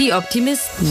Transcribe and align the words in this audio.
Die 0.00 0.14
Optimisten. 0.14 0.86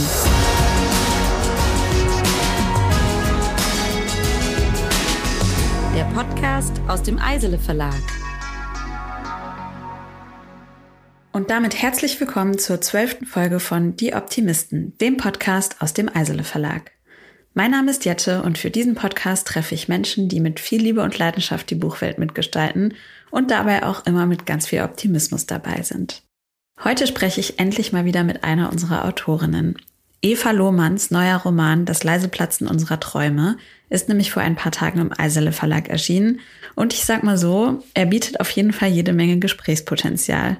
Der 5.95 6.03
Podcast 6.13 6.79
aus 6.87 7.01
dem 7.01 7.17
Eisele 7.17 7.57
Verlag. 7.57 7.95
Und 11.31 11.49
damit 11.49 11.81
herzlich 11.81 12.19
willkommen 12.19 12.59
zur 12.59 12.81
zwölften 12.81 13.25
Folge 13.25 13.59
von 13.59 13.95
Die 13.95 14.13
Optimisten, 14.13 14.95
dem 14.99 15.17
Podcast 15.17 15.81
aus 15.81 15.95
dem 15.95 16.15
Eisele 16.15 16.43
Verlag. 16.43 16.91
Mein 17.55 17.71
Name 17.71 17.89
ist 17.89 18.05
Jette 18.05 18.43
und 18.43 18.59
für 18.59 18.69
diesen 18.69 18.93
Podcast 18.93 19.47
treffe 19.47 19.73
ich 19.73 19.87
Menschen, 19.87 20.29
die 20.29 20.39
mit 20.39 20.59
viel 20.59 20.83
Liebe 20.83 21.01
und 21.01 21.17
Leidenschaft 21.17 21.71
die 21.71 21.75
Buchwelt 21.75 22.19
mitgestalten 22.19 22.93
und 23.31 23.49
dabei 23.49 23.81
auch 23.81 24.05
immer 24.05 24.27
mit 24.27 24.45
ganz 24.45 24.67
viel 24.67 24.83
Optimismus 24.83 25.47
dabei 25.47 25.81
sind. 25.81 26.21
Heute 26.83 27.07
spreche 27.07 27.41
ich 27.41 27.59
endlich 27.59 27.91
mal 27.91 28.05
wieder 28.05 28.23
mit 28.23 28.43
einer 28.43 28.71
unserer 28.71 29.03
Autorinnen. 29.05 29.75
Eva 30.21 30.51
Lohmanns 30.51 31.11
neuer 31.11 31.37
Roman 31.37 31.85
Das 31.85 32.03
leise 32.03 32.29
Platzen 32.29 32.67
unserer 32.67 32.99
Träume 32.99 33.57
ist 33.89 34.07
nämlich 34.07 34.31
vor 34.31 34.43
ein 34.43 34.55
paar 34.55 34.71
Tagen 34.71 34.99
im 34.99 35.13
Eisele 35.17 35.51
Verlag 35.51 35.89
erschienen 35.89 36.39
und 36.75 36.93
ich 36.93 37.05
sag 37.05 37.23
mal 37.23 37.37
so, 37.37 37.83
er 37.93 38.05
bietet 38.05 38.39
auf 38.39 38.49
jeden 38.51 38.73
Fall 38.73 38.89
jede 38.89 39.13
Menge 39.13 39.39
Gesprächspotenzial. 39.39 40.57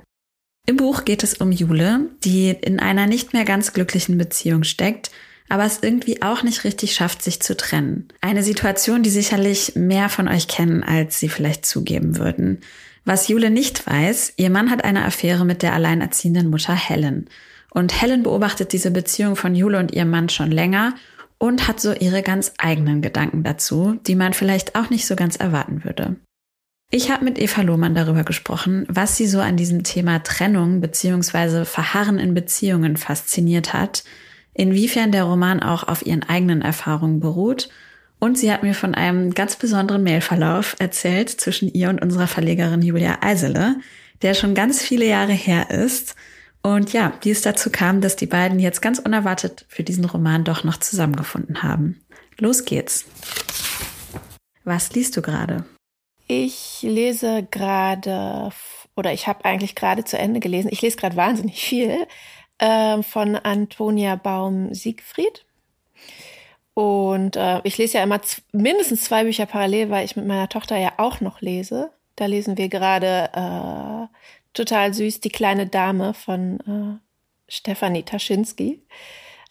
Im 0.66 0.78
Buch 0.78 1.06
geht 1.06 1.24
es 1.24 1.36
um 1.36 1.52
Jule, 1.52 2.10
die 2.24 2.50
in 2.50 2.80
einer 2.80 3.08
nicht 3.08 3.34
mehr 3.34 3.46
ganz 3.46 3.74
glücklichen 3.74 4.18
Beziehung 4.18 4.64
steckt, 4.64 5.12
aber 5.50 5.66
es 5.66 5.80
irgendwie 5.82 6.22
auch 6.22 6.44
nicht 6.44 6.64
richtig 6.64 6.94
schafft, 6.94 7.24
sich 7.24 7.42
zu 7.42 7.58
trennen. 7.58 8.10
Eine 8.22 8.44
Situation, 8.44 9.04
die 9.04 9.10
sicherlich 9.10 9.74
mehr 9.76 10.10
von 10.10 10.28
euch 10.28 10.48
kennen, 10.48 10.84
als 10.84 11.20
sie 11.20 11.30
vielleicht 11.30 11.66
zugeben 11.66 12.18
würden. 12.18 12.62
Was 13.06 13.28
Jule 13.28 13.50
nicht 13.50 13.86
weiß, 13.88 14.34
ihr 14.38 14.50
Mann 14.50 14.70
hat 14.70 14.84
eine 14.84 15.06
Affäre 15.06 15.46
mit 15.46 15.64
der 15.64 15.74
alleinerziehenden 15.74 16.50
Mutter 16.50 16.76
Helen. 16.76 17.30
Und 17.72 18.02
Helen 18.02 18.24
beobachtet 18.24 18.74
diese 18.74 18.92
Beziehung 18.92 19.36
von 19.36 19.56
Jule 19.56 19.80
und 19.80 19.94
ihrem 19.94 20.10
Mann 20.10 20.30
schon 20.30 20.52
länger 20.52 20.96
und 21.38 21.68
hat 21.68 21.80
so 21.80 21.94
ihre 21.94 22.22
ganz 22.22 22.54
eigenen 22.58 23.02
Gedanken 23.02 23.44
dazu, 23.44 24.00
die 24.06 24.16
man 24.16 24.34
vielleicht 24.34 24.76
auch 24.76 24.90
nicht 24.90 25.08
so 25.08 25.16
ganz 25.16 25.38
erwarten 25.38 25.84
würde. 25.84 26.18
Ich 26.92 27.12
habe 27.12 27.24
mit 27.24 27.38
Eva 27.38 27.62
Lohmann 27.62 27.94
darüber 27.94 28.24
gesprochen, 28.24 28.86
was 28.90 29.16
sie 29.16 29.28
so 29.28 29.40
an 29.40 29.58
diesem 29.58 29.84
Thema 29.84 30.24
Trennung 30.24 30.82
bzw. 30.82 31.64
Verharren 31.64 32.18
in 32.18 32.34
Beziehungen 32.34 32.98
fasziniert 32.98 33.74
hat, 33.74 34.04
inwiefern 34.54 35.12
der 35.12 35.24
Roman 35.24 35.62
auch 35.62 35.88
auf 35.88 36.06
ihren 36.06 36.24
eigenen 36.24 36.62
Erfahrungen 36.62 37.20
beruht 37.20 37.70
und 38.20 38.38
sie 38.38 38.52
hat 38.52 38.64
mir 38.64 38.76
von 38.76 38.96
einem 38.96 39.34
ganz 39.34 39.56
besonderen 39.56 40.04
Mailverlauf 40.04 40.76
erzählt 40.80 41.30
zwischen 41.30 41.72
ihr 41.74 41.90
und 41.90 42.02
unserer 42.02 42.28
Verlegerin 42.28 42.82
Julia 42.82 43.20
Eisele, 43.22 43.78
der 44.22 44.34
schon 44.34 44.54
ganz 44.54 44.82
viele 44.82 45.06
Jahre 45.06 45.32
her 45.32 45.70
ist. 45.70 46.16
Und 46.62 46.92
ja, 46.92 47.14
wie 47.22 47.32
es 47.32 47.42
dazu 47.42 47.70
kam, 47.70 48.02
dass 48.02 48.18
die 48.18 48.26
beiden 48.26 48.60
jetzt 48.60 48.82
ganz 48.82 49.00
unerwartet 49.00 49.66
für 49.70 49.84
diesen 49.84 50.04
Roman 50.04 50.44
doch 50.44 50.66
noch 50.66 50.78
zusammengefunden 50.78 51.64
haben. 51.64 52.02
Los 52.38 52.66
geht's. 52.66 53.06
Was 54.66 54.92
liest 54.94 55.16
du 55.16 55.22
gerade? 55.22 55.64
Ich 56.28 56.82
lese 56.82 57.48
gerade, 57.50 58.52
oder 58.96 59.14
ich 59.14 59.28
habe 59.28 59.46
eigentlich 59.46 59.76
gerade 59.76 60.04
zu 60.04 60.18
Ende 60.18 60.42
gelesen. 60.42 60.70
Ich 60.72 60.82
lese 60.82 60.98
gerade 60.98 61.16
wahnsinnig 61.16 61.62
viel 61.62 62.06
äh, 62.58 63.02
von 63.02 63.38
Antonia 63.38 64.16
Baum 64.16 64.74
Siegfried. 64.74 65.46
Und 66.80 67.36
äh, 67.36 67.60
ich 67.66 67.78
lese 67.78 67.98
ja 67.98 68.04
immer 68.06 68.22
mindestens 68.54 69.04
zwei 69.04 69.26
Bücher 69.26 69.46
parallel, 69.46 69.90
weil 69.90 70.06
ich 70.06 70.16
mit 70.16 70.26
meiner 70.26 70.48
Tochter 70.48 70.78
ja 70.78 70.94
auch 70.96 71.20
noch 71.20 71.42
lese. 71.42 71.92
Da 72.16 72.26
lesen 72.26 72.58
wir 72.58 72.70
gerade 72.70 73.30
äh, 73.34 74.08
total 74.54 74.94
süß 74.94 75.20
Die 75.20 75.30
kleine 75.30 75.68
Dame 75.68 76.14
von 76.14 76.62
äh, 76.62 77.52
Stefanie 77.52 78.04
Taschinski. 78.04 78.82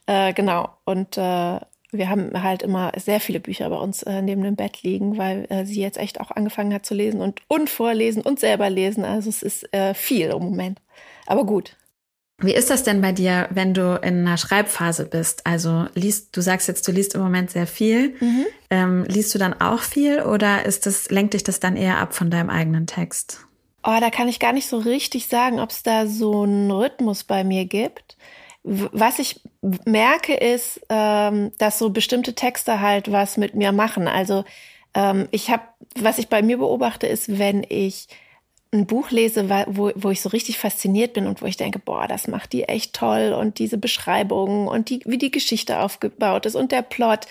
Äh, 0.06 0.32
genau. 0.32 0.70
Und 0.86 1.18
äh, 1.18 1.20
wir 1.90 2.08
haben 2.08 2.42
halt 2.42 2.62
immer 2.62 2.92
sehr 2.96 3.20
viele 3.20 3.40
Bücher 3.40 3.68
bei 3.68 3.76
uns 3.76 4.02
äh, 4.04 4.22
neben 4.22 4.42
dem 4.42 4.56
Bett 4.56 4.82
liegen, 4.82 5.18
weil 5.18 5.44
äh, 5.50 5.66
sie 5.66 5.82
jetzt 5.82 5.98
echt 5.98 6.22
auch 6.22 6.30
angefangen 6.30 6.72
hat 6.72 6.86
zu 6.86 6.94
lesen 6.94 7.20
und, 7.20 7.42
und 7.46 7.68
vorlesen 7.68 8.22
und 8.22 8.40
selber 8.40 8.70
lesen. 8.70 9.04
Also 9.04 9.28
es 9.28 9.42
ist 9.42 9.70
äh, 9.74 9.92
viel 9.92 10.30
im 10.30 10.44
Moment. 10.44 10.80
Aber 11.26 11.44
gut. 11.44 11.76
Wie 12.40 12.54
ist 12.54 12.70
das 12.70 12.84
denn 12.84 13.00
bei 13.00 13.10
dir, 13.10 13.48
wenn 13.50 13.74
du 13.74 13.96
in 14.00 14.20
einer 14.20 14.36
Schreibphase 14.36 15.06
bist? 15.06 15.44
Also 15.44 15.86
liest, 15.94 16.36
du 16.36 16.40
sagst 16.40 16.68
jetzt, 16.68 16.86
du 16.86 16.92
liest 16.92 17.16
im 17.16 17.20
Moment 17.20 17.50
sehr 17.50 17.66
viel. 17.66 18.14
Mhm. 18.20 18.46
Ähm, 18.70 19.04
liest 19.08 19.34
du 19.34 19.38
dann 19.38 19.60
auch 19.60 19.80
viel 19.80 20.22
oder 20.22 20.64
ist 20.64 20.86
das, 20.86 21.10
lenkt 21.10 21.34
dich 21.34 21.42
das 21.42 21.58
dann 21.58 21.76
eher 21.76 21.98
ab 21.98 22.14
von 22.14 22.30
deinem 22.30 22.48
eigenen 22.48 22.86
Text? 22.86 23.44
Oh, 23.82 23.96
da 24.00 24.10
kann 24.10 24.28
ich 24.28 24.38
gar 24.38 24.52
nicht 24.52 24.68
so 24.68 24.78
richtig 24.78 25.26
sagen, 25.26 25.58
ob 25.58 25.70
es 25.70 25.82
da 25.82 26.06
so 26.06 26.42
einen 26.42 26.70
Rhythmus 26.70 27.24
bei 27.24 27.42
mir 27.42 27.64
gibt. 27.64 28.16
Was 28.62 29.18
ich 29.18 29.40
merke, 29.84 30.34
ist, 30.34 30.80
ähm, 30.90 31.50
dass 31.58 31.78
so 31.78 31.90
bestimmte 31.90 32.34
Texte 32.34 32.80
halt 32.80 33.10
was 33.10 33.36
mit 33.36 33.56
mir 33.56 33.72
machen. 33.72 34.06
Also 34.06 34.44
ähm, 34.94 35.26
ich 35.32 35.50
habe, 35.50 35.62
was 35.96 36.18
ich 36.18 36.28
bei 36.28 36.42
mir 36.42 36.58
beobachte, 36.58 37.08
ist, 37.08 37.38
wenn 37.38 37.66
ich 37.68 38.06
ein 38.72 38.86
Buch 38.86 39.10
lese, 39.10 39.48
wo, 39.68 39.90
wo 39.94 40.10
ich 40.10 40.20
so 40.20 40.28
richtig 40.28 40.58
fasziniert 40.58 41.14
bin 41.14 41.26
und 41.26 41.40
wo 41.40 41.46
ich 41.46 41.56
denke, 41.56 41.78
boah, 41.78 42.06
das 42.06 42.28
macht 42.28 42.52
die 42.52 42.64
echt 42.64 42.94
toll 42.94 43.32
und 43.32 43.58
diese 43.58 43.78
Beschreibungen 43.78 44.68
und 44.68 44.90
die, 44.90 45.00
wie 45.06 45.18
die 45.18 45.30
Geschichte 45.30 45.80
aufgebaut 45.80 46.44
ist 46.44 46.54
und 46.54 46.70
der 46.70 46.82
Plot, 46.82 47.26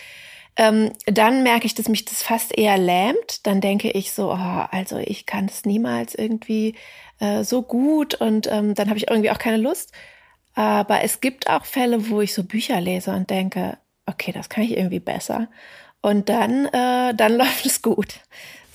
ähm, 0.56 0.92
dann 1.06 1.44
merke 1.44 1.68
ich, 1.68 1.76
dass 1.76 1.88
mich 1.88 2.06
das 2.06 2.24
fast 2.24 2.58
eher 2.58 2.78
lähmt. 2.78 3.46
Dann 3.46 3.62
denke 3.62 3.92
ich 3.92 4.12
so, 4.12 4.32
oh, 4.32 4.66
also 4.72 4.98
ich 4.98 5.28
kann 5.28 5.46
es 5.46 5.66
niemals 5.66 6.16
irgendwie 6.16 6.76
äh, 7.20 7.44
so 7.44 7.62
gut 7.62 8.16
und 8.16 8.48
ähm, 8.52 8.74
dann 8.74 8.90
habe 8.90 8.98
ich 8.98 9.10
irgendwie 9.10 9.30
auch 9.30 9.38
keine 9.38 9.58
Lust. 9.58 9.92
Aber 10.56 11.04
es 11.04 11.22
gibt 11.22 11.48
auch 11.48 11.66
Fälle, 11.66 12.10
wo 12.10 12.22
ich 12.22 12.34
so 12.34 12.44
Bücher 12.44 12.82
lese 12.82 13.12
und 13.12 13.30
denke, 13.30 13.78
okay, 14.08 14.32
das 14.32 14.50
kann 14.50 14.64
ich 14.64 14.76
irgendwie 14.76 15.00
besser. 15.00 15.50
Und 16.02 16.30
dann, 16.30 16.66
äh, 16.66 17.14
dann 17.14 17.34
läuft 17.38 17.68
es 17.68 17.84
gut. 17.84 18.22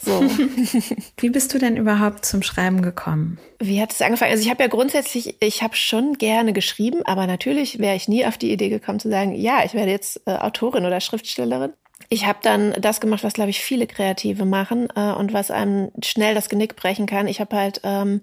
So. 0.05 0.21
Wie 1.17 1.31
bist 1.31 1.55
du 1.55 1.59
denn 1.59 1.77
überhaupt 1.77 2.25
zum 2.25 2.43
Schreiben 2.43 2.83
gekommen? 2.83 3.39
Wie 3.61 3.81
hat 3.81 3.93
es 3.93 4.03
angefangen? 4.03 4.33
Also 4.33 4.43
ich 4.43 4.51
habe 4.51 4.63
ja 4.63 4.69
grundsätzlich, 4.69 5.37
ich 5.41 5.63
habe 5.63 5.77
schon 5.77 6.15
gerne 6.15 6.53
geschrieben, 6.53 7.03
aber 7.05 7.27
natürlich 7.27 7.79
wäre 7.79 7.95
ich 7.95 8.09
nie 8.09 8.27
auf 8.27 8.37
die 8.37 8.53
Idee 8.53 8.69
gekommen 8.69 8.99
zu 8.99 9.09
sagen, 9.09 9.35
ja, 9.35 9.65
ich 9.65 9.75
werde 9.75 9.93
jetzt 9.93 10.21
äh, 10.27 10.33
Autorin 10.33 10.85
oder 10.85 11.01
Schriftstellerin. 11.01 11.73
Ich 12.09 12.27
habe 12.27 12.41
dann 12.43 12.75
das 12.81 13.01
gemacht, 13.01 13.23
was 13.23 13.33
glaube 13.33 13.51
ich 13.51 13.61
viele 13.61 13.87
Kreative 13.87 14.45
machen 14.45 14.89
äh, 14.97 15.13
und 15.13 15.33
was 15.33 15.51
einem 15.53 15.93
schnell 16.03 16.35
das 16.35 16.49
Genick 16.49 16.75
brechen 16.75 17.07
kann. 17.07 17.29
Ich 17.29 17.41
habe 17.41 17.57
halt 17.57 17.81
ähm, 17.85 18.23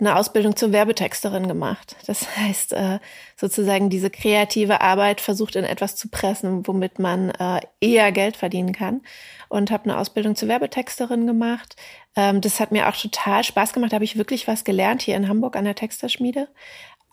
eine 0.00 0.16
Ausbildung 0.16 0.56
zur 0.56 0.72
Werbetexterin 0.72 1.46
gemacht. 1.46 1.96
Das 2.06 2.36
heißt, 2.36 2.72
äh, 2.72 2.98
sozusagen 3.36 3.90
diese 3.90 4.10
kreative 4.10 4.80
Arbeit 4.80 5.20
versucht 5.20 5.56
in 5.56 5.64
etwas 5.64 5.96
zu 5.96 6.08
pressen, 6.08 6.66
womit 6.66 6.98
man 6.98 7.30
äh, 7.30 7.60
eher 7.80 8.12
Geld 8.12 8.36
verdienen 8.36 8.72
kann. 8.72 9.02
Und 9.48 9.70
habe 9.70 9.84
eine 9.84 9.98
Ausbildung 9.98 10.34
zur 10.34 10.48
Werbetexterin 10.48 11.26
gemacht. 11.26 11.76
Ähm, 12.16 12.40
das 12.40 12.58
hat 12.60 12.72
mir 12.72 12.88
auch 12.88 12.96
total 12.96 13.44
Spaß 13.44 13.72
gemacht. 13.72 13.92
Da 13.92 13.96
habe 13.96 14.04
ich 14.04 14.18
wirklich 14.18 14.48
was 14.48 14.64
gelernt 14.64 15.02
hier 15.02 15.16
in 15.16 15.28
Hamburg 15.28 15.56
an 15.56 15.64
der 15.64 15.76
Texterschmiede. 15.76 16.48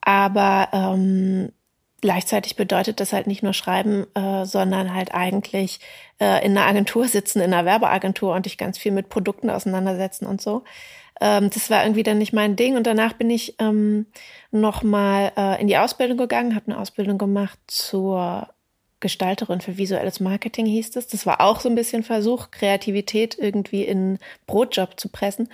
Aber 0.01 0.69
ähm, 0.73 1.51
gleichzeitig 2.01 2.55
bedeutet 2.55 2.99
das 2.99 3.13
halt 3.13 3.27
nicht 3.27 3.43
nur 3.43 3.53
schreiben, 3.53 4.07
äh, 4.15 4.45
sondern 4.45 4.93
halt 4.93 5.13
eigentlich 5.13 5.79
äh, 6.19 6.43
in 6.43 6.57
einer 6.57 6.65
Agentur 6.65 7.07
sitzen, 7.07 7.41
in 7.41 7.53
einer 7.53 7.65
Werbeagentur 7.65 8.33
und 8.33 8.47
dich 8.47 8.57
ganz 8.57 8.79
viel 8.79 8.91
mit 8.91 9.09
Produkten 9.09 9.51
auseinandersetzen 9.51 10.25
und 10.25 10.41
so. 10.41 10.63
Ähm, 11.21 11.49
das 11.51 11.69
war 11.69 11.83
irgendwie 11.83 12.03
dann 12.03 12.17
nicht 12.17 12.33
mein 12.33 12.55
Ding. 12.55 12.75
Und 12.75 12.87
danach 12.87 13.13
bin 13.13 13.29
ich 13.29 13.55
ähm, 13.59 14.07
nochmal 14.51 15.31
äh, 15.37 15.61
in 15.61 15.67
die 15.67 15.77
Ausbildung 15.77 16.17
gegangen, 16.17 16.55
habe 16.55 16.65
eine 16.67 16.79
Ausbildung 16.79 17.17
gemacht 17.17 17.59
zur 17.67 18.49
Gestalterin 18.99 19.61
für 19.61 19.77
visuelles 19.77 20.19
Marketing 20.19 20.65
hieß 20.65 20.95
es. 20.95 21.07
Das 21.07 21.25
war 21.25 21.41
auch 21.41 21.59
so 21.59 21.69
ein 21.69 21.75
bisschen 21.75 22.03
Versuch, 22.03 22.51
Kreativität 22.51 23.37
irgendwie 23.37 23.83
in 23.83 24.19
Brotjob 24.47 24.99
zu 24.99 25.09
pressen. 25.09 25.49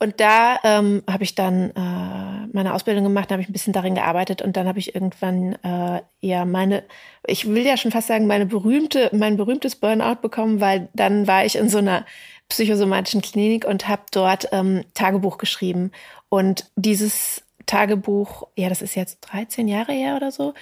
Und 0.00 0.20
da 0.20 0.58
ähm, 0.62 1.02
habe 1.10 1.24
ich 1.24 1.34
dann 1.34 1.70
äh, 1.70 2.46
meine 2.52 2.72
Ausbildung 2.72 3.02
gemacht, 3.02 3.32
habe 3.32 3.42
ich 3.42 3.48
ein 3.48 3.52
bisschen 3.52 3.72
darin 3.72 3.96
gearbeitet 3.96 4.42
und 4.42 4.56
dann 4.56 4.68
habe 4.68 4.78
ich 4.78 4.94
irgendwann 4.94 5.54
äh, 5.64 6.02
ja 6.20 6.44
meine, 6.44 6.84
ich 7.26 7.48
will 7.48 7.66
ja 7.66 7.76
schon 7.76 7.90
fast 7.90 8.06
sagen, 8.06 8.28
meine 8.28 8.46
berühmte, 8.46 9.10
mein 9.12 9.36
berühmtes 9.36 9.74
Burnout 9.74 10.20
bekommen, 10.22 10.60
weil 10.60 10.88
dann 10.94 11.26
war 11.26 11.44
ich 11.44 11.56
in 11.56 11.68
so 11.68 11.78
einer 11.78 12.06
psychosomatischen 12.48 13.22
Klinik 13.22 13.64
und 13.64 13.88
habe 13.88 14.02
dort 14.10 14.48
ähm, 14.52 14.84
Tagebuch 14.94 15.38
geschrieben. 15.38 15.92
Und 16.28 16.70
dieses 16.76 17.42
Tagebuch, 17.66 18.48
ja, 18.56 18.68
das 18.68 18.82
ist 18.82 18.94
jetzt 18.94 19.18
13 19.20 19.68
Jahre 19.68 19.92
her 19.92 20.16
oder 20.16 20.32
so, 20.32 20.54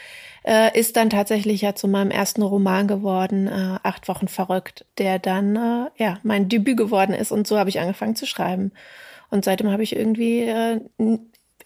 äh, 0.45 0.79
ist 0.79 0.97
dann 0.97 1.09
tatsächlich 1.09 1.63
ja 1.63 1.75
zu 1.75 1.89
meinem 1.89 2.11
ersten 2.11 2.43
Roman 2.43 2.89
geworden, 2.89 3.47
äh, 3.47 3.79
Acht 3.83 4.09
Wochen 4.09 4.29
verrückt, 4.29 4.85
der 4.99 5.19
dann 5.19 5.57
äh, 5.57 5.91
ja 5.97 6.19
mein 6.23 6.49
Debüt 6.49 6.77
geworden 6.77 7.15
ist. 7.15 7.33
Und 7.33 7.47
so 7.47 7.59
habe 7.59 7.71
ich 7.71 7.81
angefangen 7.81 8.17
zu 8.17 8.27
schreiben. 8.27 8.73
Und 9.31 9.45
seitdem 9.45 9.71
habe 9.71 9.83
ich 9.83 9.95
irgendwie 9.97 10.43
äh, 10.43 10.81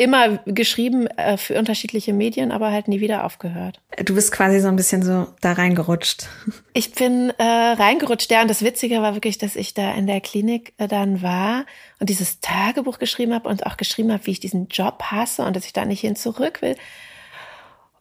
immer 0.01 0.39
geschrieben 0.47 1.07
äh, 1.09 1.37
für 1.37 1.59
unterschiedliche 1.59 2.15
Medien, 2.15 2.53
aber 2.53 2.73
halt 2.73 2.89
nie 2.89 3.01
wieder 3.01 3.25
aufgehört. 3.25 3.83
Du 4.03 4.15
bist 4.15 4.33
quasi 4.33 4.59
so 4.61 4.69
ein 4.69 4.77
bisschen 4.77 5.03
so 5.03 5.27
da 5.41 5.53
reingerutscht. 5.53 6.29
Ich 6.73 6.93
bin 6.93 7.31
äh, 7.37 7.43
reingerutscht, 7.43 8.31
ja. 8.31 8.43
Und 8.43 8.49
das 8.49 8.63
Witzige 8.63 9.03
war 9.03 9.15
wirklich, 9.15 9.39
dass 9.39 9.57
ich 9.57 9.75
da 9.75 9.93
in 9.93 10.07
der 10.07 10.21
Klinik 10.21 10.73
äh, 10.79 10.87
dann 10.87 11.21
war 11.21 11.67
und 11.99 12.09
dieses 12.09 12.41
Tagebuch 12.41 13.01
geschrieben 13.01 13.35
habe 13.35 13.49
und 13.49 13.67
auch 13.67 13.77
geschrieben 13.77 14.13
habe, 14.13 14.25
wie 14.27 14.31
ich 14.31 14.41
diesen 14.41 14.69
Job 14.69 15.03
hasse 15.03 15.43
und 15.43 15.57
dass 15.57 15.67
ich 15.67 15.73
da 15.73 15.85
nicht 15.85 16.01
hin 16.01 16.15
zurück 16.15 16.63
will. 16.63 16.77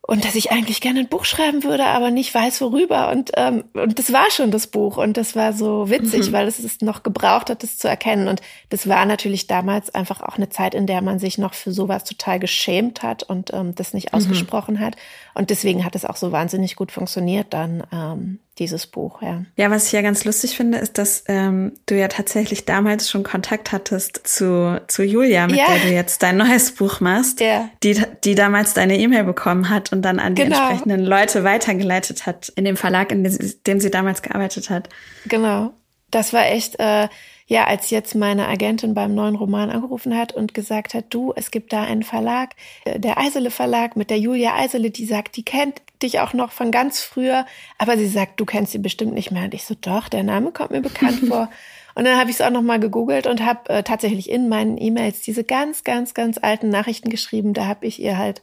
Und 0.09 0.25
dass 0.25 0.33
ich 0.33 0.51
eigentlich 0.51 0.81
gerne 0.81 1.01
ein 1.01 1.07
Buch 1.07 1.23
schreiben 1.23 1.63
würde, 1.63 1.85
aber 1.85 2.09
nicht 2.09 2.33
weiß 2.33 2.61
worüber. 2.61 3.11
Und, 3.11 3.29
ähm, 3.37 3.65
und 3.73 3.99
das 3.99 4.11
war 4.11 4.31
schon 4.31 4.49
das 4.49 4.65
Buch 4.65 4.97
und 4.97 5.17
das 5.17 5.35
war 5.35 5.53
so 5.53 5.91
witzig, 5.91 6.29
mhm. 6.29 6.31
weil 6.31 6.47
es 6.47 6.57
es 6.57 6.81
noch 6.81 7.03
gebraucht 7.03 7.51
hat, 7.51 7.61
das 7.61 7.77
zu 7.77 7.87
erkennen. 7.87 8.27
Und 8.27 8.41
das 8.69 8.89
war 8.89 9.05
natürlich 9.05 9.45
damals 9.45 9.93
einfach 9.93 10.21
auch 10.21 10.35
eine 10.35 10.49
Zeit, 10.49 10.73
in 10.73 10.87
der 10.87 11.03
man 11.03 11.19
sich 11.19 11.37
noch 11.37 11.53
für 11.53 11.71
sowas 11.71 12.05
total 12.05 12.39
geschämt 12.39 13.03
hat 13.03 13.21
und 13.21 13.53
ähm, 13.53 13.75
das 13.75 13.93
nicht 13.93 14.11
mhm. 14.11 14.17
ausgesprochen 14.17 14.75
mhm. 14.75 14.79
hat. 14.79 14.95
Und 15.35 15.51
deswegen 15.51 15.85
hat 15.85 15.93
es 15.93 16.05
auch 16.05 16.15
so 16.15 16.31
wahnsinnig 16.31 16.75
gut 16.75 16.91
funktioniert 16.91 17.53
dann, 17.53 17.83
ähm, 17.93 18.39
dieses 18.59 18.87
Buch, 18.87 19.21
ja. 19.21 19.43
Ja, 19.55 19.71
was 19.71 19.87
ich 19.87 19.93
ja 19.93 20.01
ganz 20.01 20.25
lustig 20.25 20.55
finde, 20.55 20.77
ist, 20.77 20.97
dass 20.97 21.23
ähm, 21.27 21.73
du 21.85 21.97
ja 21.97 22.07
tatsächlich 22.09 22.65
damals 22.65 23.09
schon 23.09 23.23
Kontakt 23.23 23.71
hattest 23.71 24.27
zu, 24.27 24.81
zu 24.87 25.03
Julia, 25.03 25.47
mit 25.47 25.57
ja. 25.57 25.65
der 25.67 25.79
du 25.79 25.93
jetzt 25.93 26.21
dein 26.21 26.37
neues 26.37 26.73
Buch 26.75 26.99
machst, 26.99 27.39
ja. 27.39 27.69
die, 27.83 28.01
die 28.23 28.35
damals 28.35 28.73
deine 28.73 28.97
E-Mail 28.99 29.23
bekommen 29.23 29.69
hat 29.69 29.91
und 29.91 30.01
dann 30.03 30.19
an 30.19 30.35
die 30.35 30.43
genau. 30.43 30.57
entsprechenden 30.57 31.05
Leute 31.05 31.43
weitergeleitet 31.43 32.25
hat 32.25 32.49
in 32.55 32.65
dem 32.65 32.77
Verlag, 32.77 33.11
in 33.11 33.23
dem, 33.23 33.53
dem 33.65 33.79
sie 33.79 33.89
damals 33.89 34.21
gearbeitet 34.21 34.69
hat. 34.69 34.89
Genau. 35.25 35.71
Das 36.11 36.33
war 36.33 36.45
echt, 36.45 36.79
äh, 36.79 37.07
ja, 37.47 37.65
als 37.65 37.89
jetzt 37.89 38.13
meine 38.15 38.47
Agentin 38.47 38.93
beim 38.93 39.15
neuen 39.15 39.35
Roman 39.35 39.69
angerufen 39.69 40.15
hat 40.15 40.33
und 40.33 40.53
gesagt 40.53 40.93
hat, 40.93 41.05
du, 41.09 41.33
es 41.35 41.49
gibt 41.49 41.73
da 41.73 41.83
einen 41.83 42.03
Verlag, 42.03 42.55
äh, 42.85 42.99
der 42.99 43.17
Eisele 43.17 43.51
Verlag 43.51 43.95
mit 43.95 44.09
der 44.09 44.19
Julia 44.19 44.55
Eisele, 44.55 44.91
die 44.91 45.05
sagt, 45.05 45.35
die 45.35 45.43
kennt 45.43 45.81
dich 46.01 46.19
auch 46.19 46.33
noch 46.33 46.51
von 46.51 46.71
ganz 46.71 47.01
früher, 47.01 47.45
aber 47.77 47.97
sie 47.97 48.07
sagt, 48.07 48.39
du 48.39 48.45
kennst 48.45 48.71
sie 48.71 48.79
bestimmt 48.79 49.13
nicht 49.13 49.31
mehr. 49.31 49.43
Und 49.43 49.53
ich 49.53 49.65
so, 49.65 49.75
doch, 49.79 50.09
der 50.09 50.23
Name 50.23 50.51
kommt 50.51 50.71
mir 50.71 50.81
bekannt 50.81 51.19
vor. 51.27 51.49
Und 51.95 52.05
dann 52.05 52.17
habe 52.17 52.29
ich 52.29 52.37
es 52.37 52.41
auch 52.41 52.51
noch 52.51 52.61
mal 52.61 52.79
gegoogelt 52.79 53.27
und 53.27 53.43
habe 53.43 53.69
äh, 53.69 53.83
tatsächlich 53.83 54.29
in 54.29 54.47
meinen 54.47 54.77
E-Mails 54.77 55.21
diese 55.21 55.43
ganz, 55.43 55.83
ganz, 55.83 56.13
ganz 56.13 56.37
alten 56.41 56.69
Nachrichten 56.69 57.09
geschrieben. 57.09 57.53
Da 57.53 57.65
habe 57.65 57.85
ich 57.85 58.01
ihr 58.01 58.17
halt 58.17 58.41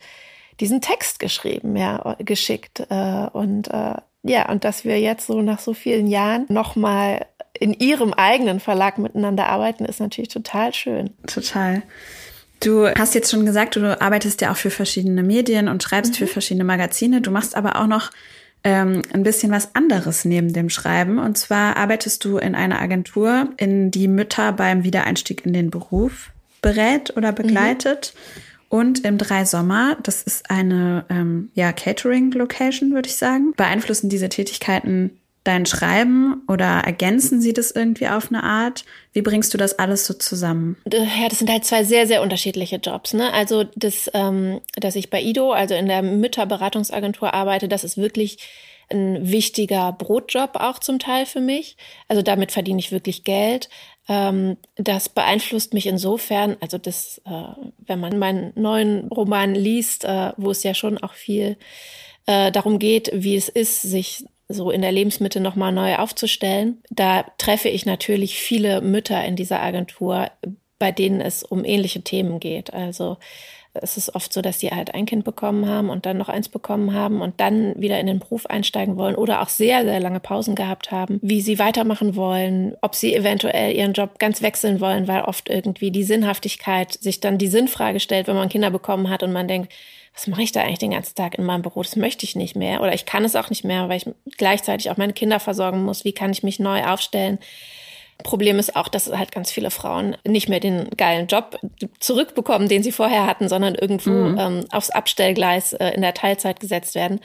diesen 0.60 0.80
Text 0.80 1.18
geschrieben, 1.18 1.76
ja, 1.76 2.16
geschickt. 2.18 2.80
Äh, 2.90 3.28
und 3.32 3.68
äh, 3.68 3.94
ja, 4.22 4.50
und 4.50 4.64
dass 4.64 4.84
wir 4.84 5.00
jetzt 5.00 5.26
so 5.26 5.40
nach 5.40 5.60
so 5.60 5.72
vielen 5.72 6.06
Jahren 6.06 6.46
noch 6.48 6.76
mal 6.76 7.26
in 7.58 7.72
ihrem 7.72 8.12
eigenen 8.12 8.60
Verlag 8.60 8.98
miteinander 8.98 9.46
arbeiten, 9.46 9.84
ist 9.84 10.00
natürlich 10.00 10.28
total 10.28 10.74
schön. 10.74 11.10
Total. 11.26 11.82
Du 12.60 12.88
hast 12.88 13.14
jetzt 13.14 13.30
schon 13.30 13.44
gesagt, 13.44 13.76
du 13.76 14.00
arbeitest 14.00 14.40
ja 14.40 14.50
auch 14.50 14.56
für 14.56 14.70
verschiedene 14.70 15.22
Medien 15.22 15.68
und 15.68 15.82
schreibst 15.82 16.12
mhm. 16.12 16.16
für 16.16 16.26
verschiedene 16.26 16.64
Magazine. 16.64 17.20
Du 17.20 17.30
machst 17.30 17.54
aber 17.54 17.80
auch 17.80 17.86
noch 17.86 18.10
ähm, 18.64 19.02
ein 19.12 19.22
bisschen 19.22 19.52
was 19.52 19.74
anderes 19.74 20.24
neben 20.24 20.52
dem 20.52 20.70
Schreiben. 20.70 21.18
Und 21.18 21.38
zwar 21.38 21.76
arbeitest 21.76 22.24
du 22.24 22.38
in 22.38 22.54
einer 22.54 22.80
Agentur, 22.80 23.50
in 23.56 23.90
die 23.90 24.08
Mütter 24.08 24.52
beim 24.52 24.84
Wiedereinstieg 24.84 25.44
in 25.44 25.52
den 25.52 25.70
Beruf 25.70 26.30
berät 26.62 27.16
oder 27.16 27.32
begleitet. 27.32 28.14
Mhm. 28.14 28.40
Und 28.68 29.04
im 29.04 29.18
Drei 29.18 29.44
Sommer, 29.44 29.96
das 30.02 30.22
ist 30.22 30.50
eine 30.50 31.04
ähm, 31.08 31.50
ja, 31.54 31.72
Catering-Location, 31.72 32.92
würde 32.92 33.08
ich 33.08 33.16
sagen, 33.16 33.52
beeinflussen 33.56 34.08
diese 34.08 34.28
Tätigkeiten 34.28 35.20
dein 35.46 35.66
Schreiben 35.66 36.42
oder 36.48 36.82
ergänzen 36.84 37.40
sie 37.40 37.52
das 37.52 37.70
irgendwie 37.70 38.08
auf 38.08 38.28
eine 38.28 38.42
Art? 38.42 38.84
Wie 39.12 39.22
bringst 39.22 39.54
du 39.54 39.58
das 39.58 39.78
alles 39.78 40.06
so 40.06 40.14
zusammen? 40.14 40.76
Ja, 40.92 41.28
das 41.28 41.38
sind 41.38 41.50
halt 41.50 41.64
zwei 41.64 41.84
sehr, 41.84 42.06
sehr 42.06 42.22
unterschiedliche 42.22 42.76
Jobs. 42.76 43.14
Ne? 43.14 43.32
Also 43.32 43.64
das, 43.74 44.10
ähm, 44.14 44.60
dass 44.74 44.96
ich 44.96 45.10
bei 45.10 45.22
Ido, 45.22 45.52
also 45.52 45.74
in 45.74 45.86
der 45.86 46.02
Mütterberatungsagentur 46.02 47.32
arbeite, 47.32 47.68
das 47.68 47.84
ist 47.84 47.96
wirklich 47.96 48.38
ein 48.88 49.30
wichtiger 49.30 49.92
Brotjob 49.92 50.50
auch 50.54 50.78
zum 50.78 50.98
Teil 50.98 51.26
für 51.26 51.40
mich. 51.40 51.76
Also 52.08 52.22
damit 52.22 52.52
verdiene 52.52 52.78
ich 52.78 52.92
wirklich 52.92 53.24
Geld. 53.24 53.68
Ähm, 54.08 54.56
das 54.76 55.08
beeinflusst 55.08 55.74
mich 55.74 55.86
insofern, 55.86 56.56
also 56.60 56.78
das, 56.78 57.20
äh, 57.24 57.30
wenn 57.78 58.00
man 58.00 58.18
meinen 58.18 58.52
neuen 58.54 59.08
Roman 59.08 59.54
liest, 59.54 60.04
äh, 60.04 60.32
wo 60.36 60.50
es 60.50 60.62
ja 60.62 60.74
schon 60.74 60.98
auch 60.98 61.14
viel 61.14 61.56
äh, 62.26 62.52
darum 62.52 62.78
geht, 62.78 63.10
wie 63.12 63.36
es 63.36 63.48
ist, 63.48 63.82
sich 63.82 64.24
so 64.48 64.70
in 64.70 64.82
der 64.82 64.92
Lebensmitte 64.92 65.40
nochmal 65.40 65.72
neu 65.72 65.96
aufzustellen. 65.96 66.82
Da 66.90 67.24
treffe 67.38 67.68
ich 67.68 67.86
natürlich 67.86 68.38
viele 68.38 68.80
Mütter 68.80 69.24
in 69.24 69.36
dieser 69.36 69.60
Agentur, 69.60 70.30
bei 70.78 70.92
denen 70.92 71.20
es 71.20 71.42
um 71.42 71.64
ähnliche 71.64 72.02
Themen 72.02 72.38
geht. 72.38 72.72
Also 72.72 73.16
es 73.82 73.96
ist 73.96 74.14
oft 74.14 74.32
so, 74.32 74.42
dass 74.42 74.58
die 74.58 74.70
halt 74.70 74.94
ein 74.94 75.06
Kind 75.06 75.24
bekommen 75.24 75.68
haben 75.68 75.90
und 75.90 76.06
dann 76.06 76.16
noch 76.16 76.28
eins 76.28 76.48
bekommen 76.48 76.94
haben 76.94 77.20
und 77.20 77.40
dann 77.40 77.74
wieder 77.80 77.98
in 78.00 78.06
den 78.06 78.18
Beruf 78.18 78.46
einsteigen 78.46 78.96
wollen 78.96 79.14
oder 79.14 79.42
auch 79.42 79.48
sehr, 79.48 79.84
sehr 79.84 80.00
lange 80.00 80.20
Pausen 80.20 80.54
gehabt 80.54 80.90
haben, 80.90 81.18
wie 81.22 81.40
sie 81.40 81.58
weitermachen 81.58 82.16
wollen, 82.16 82.74
ob 82.80 82.94
sie 82.94 83.14
eventuell 83.14 83.74
ihren 83.74 83.92
Job 83.92 84.18
ganz 84.18 84.42
wechseln 84.42 84.80
wollen, 84.80 85.08
weil 85.08 85.22
oft 85.22 85.48
irgendwie 85.48 85.90
die 85.90 86.04
Sinnhaftigkeit 86.04 86.92
sich 86.92 87.20
dann 87.20 87.38
die 87.38 87.48
Sinnfrage 87.48 88.00
stellt, 88.00 88.28
wenn 88.28 88.36
man 88.36 88.48
Kinder 88.48 88.70
bekommen 88.70 89.10
hat 89.10 89.22
und 89.22 89.32
man 89.32 89.48
denkt, 89.48 89.72
was 90.16 90.26
mache 90.28 90.42
ich 90.42 90.52
da 90.52 90.62
eigentlich 90.62 90.78
den 90.78 90.92
ganzen 90.92 91.14
Tag 91.14 91.36
in 91.36 91.44
meinem 91.44 91.60
Büro? 91.60 91.82
Das 91.82 91.94
möchte 91.94 92.24
ich 92.24 92.36
nicht 92.36 92.56
mehr. 92.56 92.80
Oder 92.80 92.94
ich 92.94 93.04
kann 93.04 93.24
es 93.24 93.36
auch 93.36 93.50
nicht 93.50 93.64
mehr, 93.64 93.90
weil 93.90 93.98
ich 93.98 94.08
gleichzeitig 94.38 94.90
auch 94.90 94.96
meine 94.96 95.12
Kinder 95.12 95.38
versorgen 95.38 95.84
muss. 95.84 96.06
Wie 96.06 96.12
kann 96.12 96.32
ich 96.32 96.42
mich 96.42 96.58
neu 96.58 96.82
aufstellen? 96.84 97.38
Problem 98.22 98.58
ist 98.58 98.76
auch, 98.76 98.88
dass 98.88 99.10
halt 99.10 99.32
ganz 99.32 99.50
viele 99.50 99.70
Frauen 99.70 100.16
nicht 100.26 100.48
mehr 100.48 100.60
den 100.60 100.88
geilen 100.96 101.26
Job 101.26 101.58
zurückbekommen, 102.00 102.68
den 102.68 102.82
sie 102.82 102.92
vorher 102.92 103.26
hatten, 103.26 103.48
sondern 103.48 103.74
irgendwo 103.74 104.10
mhm. 104.10 104.38
ähm, 104.38 104.64
aufs 104.70 104.90
Abstellgleis 104.90 105.74
äh, 105.74 105.90
in 105.90 106.02
der 106.02 106.14
Teilzeit 106.14 106.60
gesetzt 106.60 106.94
werden. 106.94 107.20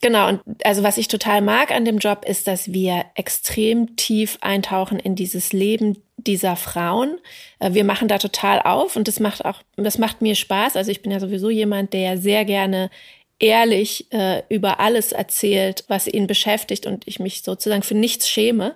Genau, 0.00 0.28
und 0.28 0.40
also 0.64 0.82
was 0.82 0.98
ich 0.98 1.08
total 1.08 1.40
mag 1.40 1.70
an 1.70 1.84
dem 1.84 1.98
Job 1.98 2.24
ist, 2.26 2.46
dass 2.46 2.72
wir 2.72 3.06
extrem 3.14 3.96
tief 3.96 4.38
eintauchen 4.42 4.98
in 4.98 5.14
dieses 5.14 5.52
Leben 5.52 6.02
dieser 6.16 6.56
Frauen. 6.56 7.18
Äh, 7.58 7.72
wir 7.72 7.84
machen 7.84 8.08
da 8.08 8.18
total 8.18 8.60
auf 8.60 8.96
und 8.96 9.08
das 9.08 9.20
macht 9.20 9.44
auch, 9.44 9.62
das 9.76 9.98
macht 9.98 10.22
mir 10.22 10.34
Spaß. 10.34 10.76
Also 10.76 10.90
ich 10.90 11.02
bin 11.02 11.10
ja 11.10 11.20
sowieso 11.20 11.50
jemand, 11.50 11.92
der 11.92 12.18
sehr 12.18 12.44
gerne 12.44 12.90
ehrlich 13.38 14.12
äh, 14.12 14.42
über 14.48 14.80
alles 14.80 15.12
erzählt, 15.12 15.84
was 15.88 16.06
ihn 16.06 16.26
beschäftigt 16.26 16.86
und 16.86 17.06
ich 17.06 17.18
mich 17.18 17.42
sozusagen 17.42 17.82
für 17.82 17.94
nichts 17.94 18.28
schäme. 18.28 18.74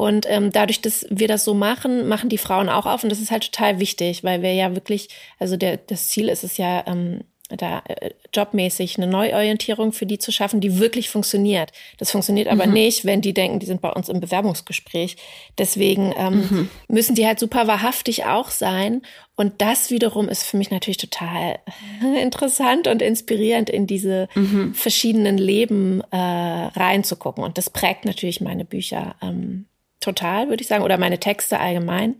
Und 0.00 0.24
ähm, 0.30 0.50
dadurch, 0.50 0.80
dass 0.80 1.04
wir 1.10 1.28
das 1.28 1.44
so 1.44 1.52
machen, 1.52 2.08
machen 2.08 2.30
die 2.30 2.38
Frauen 2.38 2.70
auch 2.70 2.86
auf. 2.86 3.02
Und 3.02 3.10
das 3.10 3.20
ist 3.20 3.30
halt 3.30 3.52
total 3.52 3.80
wichtig, 3.80 4.24
weil 4.24 4.40
wir 4.40 4.54
ja 4.54 4.74
wirklich, 4.74 5.10
also 5.38 5.58
der, 5.58 5.76
das 5.76 6.08
Ziel 6.08 6.30
ist 6.30 6.42
es 6.42 6.56
ja, 6.56 6.82
ähm, 6.86 7.20
da 7.50 7.82
äh, 7.86 8.12
jobmäßig 8.34 8.96
eine 8.96 9.08
Neuorientierung 9.08 9.92
für 9.92 10.06
die 10.06 10.16
zu 10.16 10.32
schaffen, 10.32 10.62
die 10.62 10.78
wirklich 10.78 11.10
funktioniert. 11.10 11.72
Das 11.98 12.12
funktioniert 12.12 12.48
aber 12.48 12.66
mhm. 12.66 12.72
nicht, 12.72 13.04
wenn 13.04 13.20
die 13.20 13.34
denken, 13.34 13.58
die 13.58 13.66
sind 13.66 13.82
bei 13.82 13.90
uns 13.90 14.08
im 14.08 14.20
Bewerbungsgespräch. 14.20 15.18
Deswegen 15.58 16.14
ähm, 16.16 16.48
mhm. 16.50 16.70
müssen 16.88 17.14
die 17.14 17.26
halt 17.26 17.38
super 17.38 17.66
wahrhaftig 17.66 18.24
auch 18.24 18.48
sein. 18.48 19.02
Und 19.36 19.60
das 19.60 19.90
wiederum 19.90 20.30
ist 20.30 20.44
für 20.44 20.56
mich 20.56 20.70
natürlich 20.70 20.96
total 20.96 21.58
interessant 22.22 22.88
und 22.88 23.02
inspirierend, 23.02 23.68
in 23.68 23.86
diese 23.86 24.30
mhm. 24.34 24.72
verschiedenen 24.72 25.36
Leben 25.36 26.00
äh, 26.10 26.16
reinzugucken. 26.16 27.44
Und 27.44 27.58
das 27.58 27.68
prägt 27.68 28.06
natürlich 28.06 28.40
meine 28.40 28.64
Bücher 28.64 29.16
ähm, 29.20 29.66
total, 30.00 30.48
würde 30.48 30.62
ich 30.62 30.68
sagen, 30.68 30.84
oder 30.84 30.98
meine 30.98 31.20
Texte 31.20 31.60
allgemein. 31.60 32.16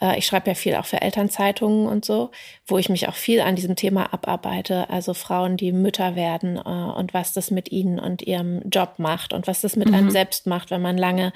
Äh, 0.00 0.18
ich 0.18 0.26
schreibe 0.26 0.48
ja 0.48 0.54
viel 0.54 0.74
auch 0.74 0.86
für 0.86 1.02
Elternzeitungen 1.02 1.86
und 1.86 2.04
so, 2.04 2.30
wo 2.66 2.78
ich 2.78 2.88
mich 2.88 3.08
auch 3.08 3.14
viel 3.14 3.40
an 3.40 3.56
diesem 3.56 3.76
Thema 3.76 4.12
abarbeite. 4.12 4.90
Also 4.90 5.14
Frauen, 5.14 5.56
die 5.56 5.72
Mütter 5.72 6.16
werden 6.16 6.56
äh, 6.56 6.60
und 6.60 7.14
was 7.14 7.32
das 7.32 7.50
mit 7.50 7.70
ihnen 7.70 7.98
und 7.98 8.22
ihrem 8.22 8.62
Job 8.68 8.94
macht 8.98 9.32
und 9.32 9.46
was 9.46 9.60
das 9.60 9.76
mit 9.76 9.88
mhm. 9.88 9.94
einem 9.94 10.10
selbst 10.10 10.46
macht, 10.46 10.70
wenn 10.70 10.82
man 10.82 10.98
lange 10.98 11.32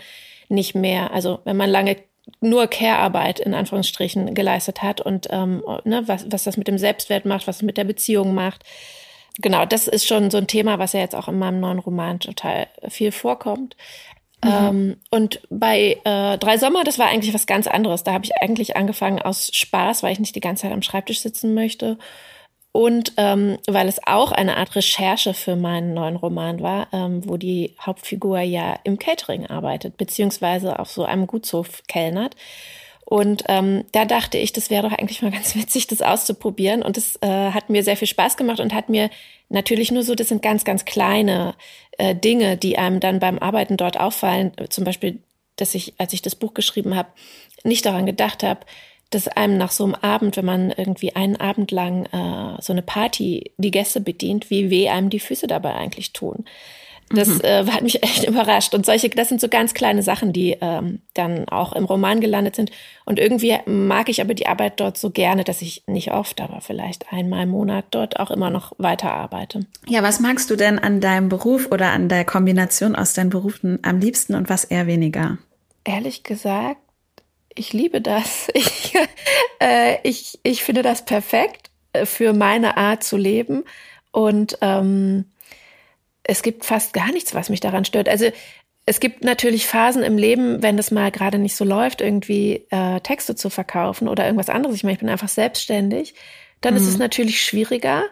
nicht 0.49 0.75
mehr, 0.75 1.13
also 1.13 1.41
wenn 1.45 1.57
man 1.57 1.71
lange 1.71 1.97
nur 2.41 2.69
Care-Arbeit 2.69 3.41
in 3.41 3.55
Anführungsstrichen 3.55 4.35
geleistet 4.35 4.83
hat 4.83 5.01
und 5.01 5.27
ähm, 5.31 5.63
ne, 5.85 6.03
was, 6.07 6.31
was 6.31 6.45
das 6.45 6.57
mit 6.57 6.69
dem 6.69 6.79
Selbstwert 6.79 7.25
macht, 7.25 7.49
was 7.49 7.57
es 7.57 7.63
mit 7.63 7.77
der 7.77 7.85
Beziehung 7.85 8.33
macht. 8.35 8.65
Genau, 9.41 9.65
das 9.65 9.89
ist 9.89 10.07
schon 10.07 10.31
so 10.31 10.37
ein 10.37 10.47
Thema, 10.47 10.79
was 10.79 10.93
ja 10.93 11.01
jetzt 11.01 11.15
auch 11.15 11.27
in 11.27 11.39
meinem 11.39 11.59
neuen 11.59 11.79
Roman 11.79 12.21
total 12.21 12.69
viel 12.89 13.13
vorkommt. 13.13 13.77
Ähm, 14.45 14.97
und 15.11 15.41
bei 15.51 16.01
äh, 16.05 16.39
Drei 16.39 16.59
Sommer, 16.59 16.85
das 16.85 16.99
war 16.99 17.09
eigentlich 17.09 17.35
was 17.35 17.47
ganz 17.47 17.67
anderes. 17.67 18.03
Da 18.03 18.13
habe 18.13 18.25
ich 18.25 18.33
eigentlich 18.41 18.77
angefangen 18.77 19.21
aus 19.23 19.51
Spaß, 19.53 20.03
weil 20.03 20.13
ich 20.13 20.21
nicht 20.21 20.35
die 20.35 20.41
ganze 20.41 20.63
Zeit 20.63 20.73
am 20.73 20.83
Schreibtisch 20.83 21.21
sitzen 21.21 21.55
möchte. 21.55 21.99
Und 22.73 23.13
ähm, 23.19 23.59
weil 23.69 23.87
es 23.87 24.01
auch 24.07 24.33
eine 24.33 24.57
Art 24.57 24.75
Recherche 24.75 25.35
für 25.35 25.57
meinen 25.57 25.93
neuen 25.93 26.17
Roman 26.17 26.61
war, 26.61 26.89
ähm, 26.93 27.29
wo 27.29 27.37
die 27.37 27.75
Hauptfigur 27.79 28.41
ja 28.41 28.79
im 28.85 28.99
Catering 28.99 29.47
arbeitet, 29.47 29.99
beziehungsweise 29.99 30.79
auf 30.79 30.91
so 30.91 31.05
einem 31.05 31.27
Gutshof 31.27 31.83
kellnert. 31.87 32.35
Und 33.13 33.45
ähm, 33.49 33.85
da 33.93 34.07
dachte 34.07 34.39
ich, 34.39 34.55
das 34.55 34.71
wäre 34.71 34.89
doch 34.89 34.97
eigentlich 34.97 35.21
mal 35.21 35.31
ganz 35.33 35.55
witzig, 35.55 35.87
das 35.87 36.01
auszuprobieren. 36.01 36.81
Und 36.81 36.97
das 36.97 37.19
äh, 37.21 37.51
hat 37.51 37.69
mir 37.69 37.85
sehr 37.85 37.99
viel 37.99 38.09
Spaß 38.09 38.39
gemacht 38.39 38.59
und 38.59 38.73
hat 38.73 38.89
mir 38.89 39.11
natürlich 39.51 39.93
nur 39.93 40.03
so, 40.03 40.15
das 40.15 40.29
sind 40.29 40.41
ganz, 40.41 40.65
ganz 40.65 40.87
kleine 40.87 41.55
äh, 41.99 42.15
Dinge, 42.15 42.57
die 42.57 42.79
einem 42.79 43.01
dann 43.01 43.21
beim 43.21 43.39
Arbeiten 43.39 43.77
dort 43.77 44.01
auffallen. 44.01 44.53
Zum 44.71 44.85
Beispiel, 44.85 45.19
dass 45.57 45.75
ich, 45.75 45.93
als 45.99 46.15
ich 46.15 46.23
das 46.23 46.35
Buch 46.35 46.55
geschrieben 46.55 46.97
habe, 46.97 47.11
nicht 47.65 47.85
daran 47.85 48.07
gedacht 48.07 48.43
habe, 48.43 48.61
dass 49.11 49.29
einem 49.29 49.59
nach 49.59 49.73
so 49.73 49.85
einem 49.85 49.95
Abend, 49.97 50.39
wenn 50.39 50.47
man 50.47 50.71
irgendwie 50.71 51.15
einen 51.15 51.37
Abend 51.37 51.71
lang 51.71 52.07
äh, 52.07 52.63
so 52.63 52.73
eine 52.73 52.81
Party 52.81 53.53
die 53.59 53.73
Gäste 53.73 54.01
bedient, 54.01 54.49
wie 54.49 54.71
weh 54.71 54.89
einem 54.89 55.11
die 55.11 55.21
Füße 55.21 55.47
dabei 55.47 55.75
eigentlich 55.75 56.15
tun. 56.15 56.47
Das 57.15 57.29
mhm. 57.29 57.41
äh, 57.43 57.67
hat 57.67 57.83
mich 57.83 58.03
echt 58.03 58.25
überrascht. 58.29 58.75
Und 58.75 58.87
solche, 58.87 59.09
das 59.11 59.29
sind 59.29 59.41
so 59.41 59.49
ganz 59.49 59.75
kleine 59.75 60.03
Sachen, 60.03 60.33
die 60.33 60.57
ähm, 60.61 61.01
dann 61.15 61.49
auch 61.49 61.73
im 61.73 61.85
Roman 61.85 62.21
gelandet 62.21 62.57
sind. 62.57 62.71
Und 63.05 63.19
irgendwie 63.19 63.57
mag 63.67 64.09
ich 64.09 64.21
aber 64.21 64.35
die 64.35 64.47
Arbeit 64.47 64.81
dort 64.81 64.99
so 64.99 65.11
gerne, 65.11 65.45
dass 65.45 65.63
ich 65.63 65.85
nicht 65.87 66.13
oft, 66.13 66.41
aber 66.41 66.61
vielleicht 66.61 67.13
einmal 67.13 67.45
im 67.45 67.51
Monat 67.51 67.87
dort 67.91 68.19
auch 68.19 68.31
immer 68.31 68.51
noch 68.51 68.73
weiterarbeite. 68.79 69.61
Ja, 69.87 70.03
was 70.03 70.21
magst 70.21 70.51
du 70.51 70.57
denn 70.57 70.79
an 70.79 71.01
deinem 71.01 71.29
Beruf 71.29 71.69
oder 71.71 71.91
an 71.91 72.09
der 72.09 72.25
Kombination 72.25 72.97
aus 72.97 73.15
deinen 73.15 73.31
Berufen 73.31 73.79
am 73.83 73.99
liebsten 73.99 74.35
und 74.35 74.49
was 74.49 74.65
eher 74.65 74.87
weniger? 74.87 75.39
Ehrlich 75.85 76.23
gesagt, 76.23 76.81
ich 77.55 77.73
liebe 77.73 78.01
das. 78.01 78.49
Ich, 78.55 78.95
äh, 79.61 79.99
ich, 80.03 80.41
ich 80.43 80.63
finde 80.65 80.83
das 80.83 81.05
perfekt 81.05 81.71
äh, 81.93 82.05
für 82.05 82.33
meine 82.33 82.77
Art 82.77 83.05
zu 83.05 83.17
leben. 83.17 83.65
Und 84.11 84.59
ähm, 84.61 85.32
es 86.25 86.43
gibt 86.43 86.65
fast 86.65 86.93
gar 86.93 87.11
nichts, 87.13 87.35
was 87.35 87.51
mich 87.51 87.61
daran 87.61 87.85
stört. 87.85 88.09
Also 88.09 88.31
es 88.85 89.01
gibt 89.01 89.23
natürlich 89.23 89.67
Phasen 89.67 90.03
im 90.03 90.19
Leben, 90.19 90.63
wenn 90.63 90.77
das 90.77 90.91
mal 90.91 91.11
gerade 91.11 91.39
nicht 91.39 91.55
so 91.55 91.65
läuft, 91.65 92.01
irgendwie 92.01 92.67
äh, 92.71 93.01
Texte 93.01 93.37
zu 93.37 93.49
verkaufen 93.49 94.09
oder 94.09 94.25
irgendwas 94.25 94.49
anderes. 94.49 94.77
Ich 94.77 94.83
meine, 94.83 94.95
ich 94.95 95.01
bin 95.01 95.09
einfach 95.09 95.29
selbstständig. 95.29 96.15
Dann 96.61 96.75
mhm. 96.75 96.81
ist 96.81 96.87
es 96.87 96.95
mhm. 96.95 97.01
natürlich 97.01 97.43
schwieriger. 97.43 98.05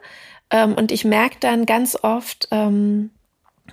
Ähm, 0.50 0.74
und 0.74 0.92
ich 0.92 1.04
merke 1.04 1.36
dann 1.40 1.66
ganz 1.66 1.96
oft, 2.00 2.48
ähm, 2.52 3.10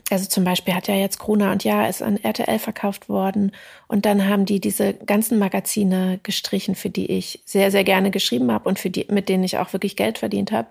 also 0.10 0.28
zum 0.28 0.44
Beispiel 0.44 0.74
hat 0.74 0.88
ja 0.88 0.96
jetzt 0.96 1.20
Krona 1.20 1.52
und 1.52 1.64
Ja 1.64 1.88
ist 1.88 2.02
an 2.02 2.18
RTL 2.18 2.60
verkauft 2.60 3.10
worden 3.10 3.52
und 3.88 4.06
dann 4.06 4.28
haben 4.28 4.46
die 4.46 4.60
diese 4.60 4.94
ganzen 4.94 5.40
Magazine 5.40 6.20
gestrichen, 6.22 6.76
für 6.76 6.92
die 6.92 7.12
ich 7.12 7.42
sehr, 7.46 7.72
sehr 7.72 7.84
gerne 7.84 8.12
geschrieben 8.12 8.52
habe 8.52 8.70
und 8.70 8.80
für 8.80 8.92
die, 8.92 9.08
mit 9.10 9.28
denen 9.28 9.44
ich 9.44 9.58
auch 9.58 9.74
wirklich 9.74 9.96
Geld 9.96 10.20
verdient 10.20 10.52
habe. 10.52 10.68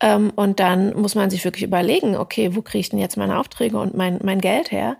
Ähm, 0.00 0.32
und 0.36 0.60
dann 0.60 0.94
muss 0.94 1.14
man 1.14 1.30
sich 1.30 1.44
wirklich 1.44 1.64
überlegen, 1.64 2.16
okay, 2.16 2.54
wo 2.54 2.62
kriege 2.62 2.80
ich 2.80 2.90
denn 2.90 2.98
jetzt 2.98 3.16
meine 3.16 3.38
Aufträge 3.38 3.78
und 3.78 3.96
mein, 3.96 4.20
mein 4.22 4.40
Geld 4.40 4.70
her? 4.70 4.96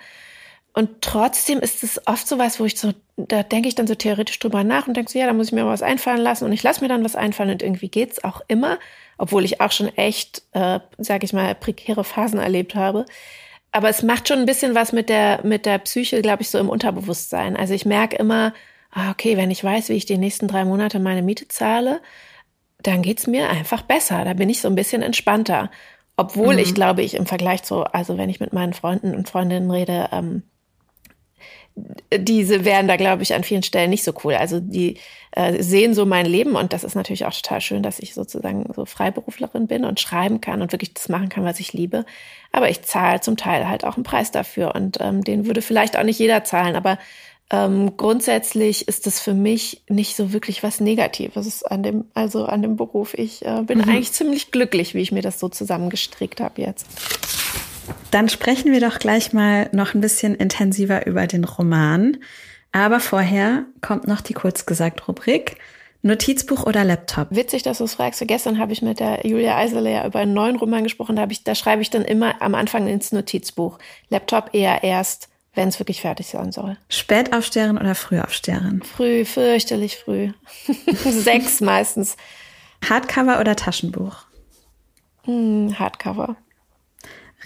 Und 0.74 1.02
trotzdem 1.02 1.58
ist 1.58 1.82
es 1.82 2.06
oft 2.06 2.28
so 2.28 2.38
was, 2.38 2.60
wo 2.60 2.64
ich 2.64 2.78
so, 2.78 2.92
da 3.16 3.42
denke 3.42 3.68
ich 3.68 3.74
dann 3.74 3.88
so 3.88 3.96
theoretisch 3.96 4.38
drüber 4.38 4.62
nach 4.62 4.86
und 4.86 4.96
denke 4.96 5.10
so, 5.10 5.18
ja, 5.18 5.26
da 5.26 5.32
muss 5.32 5.48
ich 5.48 5.52
mir 5.52 5.64
mal 5.64 5.72
was 5.72 5.82
einfallen 5.82 6.20
lassen 6.20 6.44
und 6.44 6.52
ich 6.52 6.62
lasse 6.62 6.82
mir 6.82 6.88
dann 6.88 7.04
was 7.04 7.16
einfallen 7.16 7.50
und 7.50 7.62
irgendwie 7.62 7.88
geht's 7.88 8.22
auch 8.22 8.42
immer, 8.46 8.78
obwohl 9.16 9.44
ich 9.44 9.60
auch 9.60 9.72
schon 9.72 9.88
echt, 9.96 10.42
äh, 10.52 10.78
sage 10.98 11.24
ich 11.24 11.32
mal, 11.32 11.54
prekäre 11.54 12.04
Phasen 12.04 12.38
erlebt 12.38 12.74
habe. 12.74 13.06
Aber 13.72 13.88
es 13.88 14.02
macht 14.02 14.28
schon 14.28 14.38
ein 14.38 14.46
bisschen 14.46 14.74
was 14.74 14.92
mit 14.92 15.08
der, 15.08 15.40
mit 15.44 15.66
der 15.66 15.78
Psyche, 15.78 16.22
glaube 16.22 16.42
ich, 16.42 16.50
so 16.50 16.58
im 16.58 16.68
Unterbewusstsein. 16.68 17.56
Also 17.56 17.74
ich 17.74 17.84
merke 17.84 18.16
immer, 18.16 18.54
ah, 18.92 19.10
okay, 19.10 19.36
wenn 19.36 19.50
ich 19.50 19.64
weiß, 19.64 19.88
wie 19.88 19.94
ich 19.94 20.06
die 20.06 20.18
nächsten 20.18 20.48
drei 20.48 20.64
Monate 20.64 21.00
meine 21.00 21.22
Miete 21.22 21.48
zahle, 21.48 22.00
dann 22.82 23.02
geht's 23.02 23.26
mir 23.26 23.48
einfach 23.48 23.82
besser. 23.82 24.24
Da 24.24 24.34
bin 24.34 24.48
ich 24.48 24.60
so 24.60 24.68
ein 24.68 24.74
bisschen 24.74 25.02
entspannter. 25.02 25.70
Obwohl 26.16 26.54
mhm. 26.54 26.60
ich 26.60 26.74
glaube, 26.74 27.02
ich 27.02 27.14
im 27.14 27.26
Vergleich 27.26 27.62
zu, 27.62 27.84
also 27.84 28.18
wenn 28.18 28.28
ich 28.28 28.40
mit 28.40 28.52
meinen 28.52 28.72
Freunden 28.72 29.14
und 29.14 29.28
Freundinnen 29.28 29.70
rede, 29.70 30.08
ähm, 30.12 30.42
diese 32.12 32.64
wären 32.64 32.88
da, 32.88 32.96
glaube 32.96 33.22
ich, 33.22 33.34
an 33.34 33.44
vielen 33.44 33.62
Stellen 33.62 33.90
nicht 33.90 34.02
so 34.02 34.12
cool. 34.24 34.34
Also 34.34 34.58
die 34.60 34.98
äh, 35.32 35.62
sehen 35.62 35.94
so 35.94 36.06
mein 36.06 36.26
Leben 36.26 36.56
und 36.56 36.72
das 36.72 36.84
ist 36.84 36.94
natürlich 36.94 37.24
auch 37.24 37.32
total 37.32 37.60
schön, 37.60 37.82
dass 37.82 38.00
ich 38.00 38.14
sozusagen 38.14 38.66
so 38.74 38.84
Freiberuflerin 38.84 39.66
bin 39.66 39.84
und 39.84 40.00
schreiben 40.00 40.40
kann 40.40 40.62
und 40.62 40.72
wirklich 40.72 40.94
das 40.94 41.08
machen 41.08 41.28
kann, 41.28 41.44
was 41.44 41.60
ich 41.60 41.72
liebe. 41.72 42.04
Aber 42.50 42.68
ich 42.68 42.82
zahle 42.82 43.20
zum 43.20 43.36
Teil 43.36 43.68
halt 43.68 43.84
auch 43.84 43.96
einen 43.96 44.04
Preis 44.04 44.30
dafür 44.30 44.74
und 44.74 44.98
ähm, 45.00 45.22
den 45.22 45.46
würde 45.46 45.62
vielleicht 45.62 45.96
auch 45.96 46.02
nicht 46.02 46.18
jeder 46.18 46.44
zahlen. 46.44 46.74
Aber 46.74 46.98
ähm, 47.50 47.96
grundsätzlich 47.96 48.88
ist 48.88 49.06
das 49.06 49.20
für 49.20 49.32
mich 49.32 49.82
nicht 49.88 50.16
so 50.16 50.32
wirklich 50.32 50.62
was 50.62 50.80
Negatives 50.80 51.62
an 51.62 51.82
dem, 51.82 52.04
also 52.12 52.44
an 52.44 52.60
dem 52.60 52.76
Beruf. 52.76 53.14
Ich 53.14 53.44
äh, 53.44 53.62
bin 53.62 53.78
mhm. 53.78 53.84
eigentlich 53.84 54.12
ziemlich 54.12 54.50
glücklich, 54.50 54.94
wie 54.94 55.00
ich 55.00 55.12
mir 55.12 55.22
das 55.22 55.40
so 55.40 55.48
zusammengestrickt 55.48 56.40
habe 56.40 56.60
jetzt. 56.60 56.86
Dann 58.10 58.28
sprechen 58.28 58.72
wir 58.72 58.80
doch 58.80 58.98
gleich 58.98 59.32
mal 59.32 59.70
noch 59.72 59.94
ein 59.94 60.02
bisschen 60.02 60.34
intensiver 60.34 61.06
über 61.06 61.26
den 61.26 61.44
Roman. 61.44 62.18
Aber 62.72 63.00
vorher 63.00 63.64
kommt 63.80 64.06
noch 64.06 64.20
die 64.20 64.34
kurz 64.34 64.66
gesagt 64.66 65.08
Rubrik. 65.08 65.56
Notizbuch 66.02 66.64
oder 66.64 66.84
Laptop? 66.84 67.28
Witzig, 67.30 67.62
dass 67.62 67.78
du 67.78 67.84
es 67.84 67.94
fragst. 67.94 68.22
Gestern 68.26 68.58
habe 68.58 68.72
ich 68.72 68.82
mit 68.82 69.00
der 69.00 69.26
Julia 69.26 69.56
Eiserle 69.56 69.90
ja 69.90 70.06
über 70.06 70.20
einen 70.20 70.34
neuen 70.34 70.56
Roman 70.56 70.84
gesprochen. 70.84 71.16
Da, 71.16 71.26
ich, 71.28 71.44
da 71.44 71.54
schreibe 71.54 71.82
ich 71.82 71.90
dann 71.90 72.04
immer 72.04 72.40
am 72.40 72.54
Anfang 72.54 72.86
ins 72.86 73.10
Notizbuch. 73.10 73.78
Laptop 74.10 74.50
eher 74.52 74.84
erst 74.84 75.28
wenn 75.58 75.68
es 75.68 75.80
wirklich 75.80 76.00
fertig 76.00 76.28
sein 76.28 76.52
soll. 76.52 76.76
Spätaufsteherin 76.88 77.78
oder 77.78 77.96
Frühaufsteherin? 77.96 78.80
Früh, 78.84 79.24
fürchterlich 79.24 79.96
früh. 79.96 80.30
Sechs 81.04 81.60
meistens. 81.60 82.16
Hardcover 82.88 83.40
oder 83.40 83.56
Taschenbuch? 83.56 84.18
Hm, 85.24 85.76
Hardcover. 85.76 86.36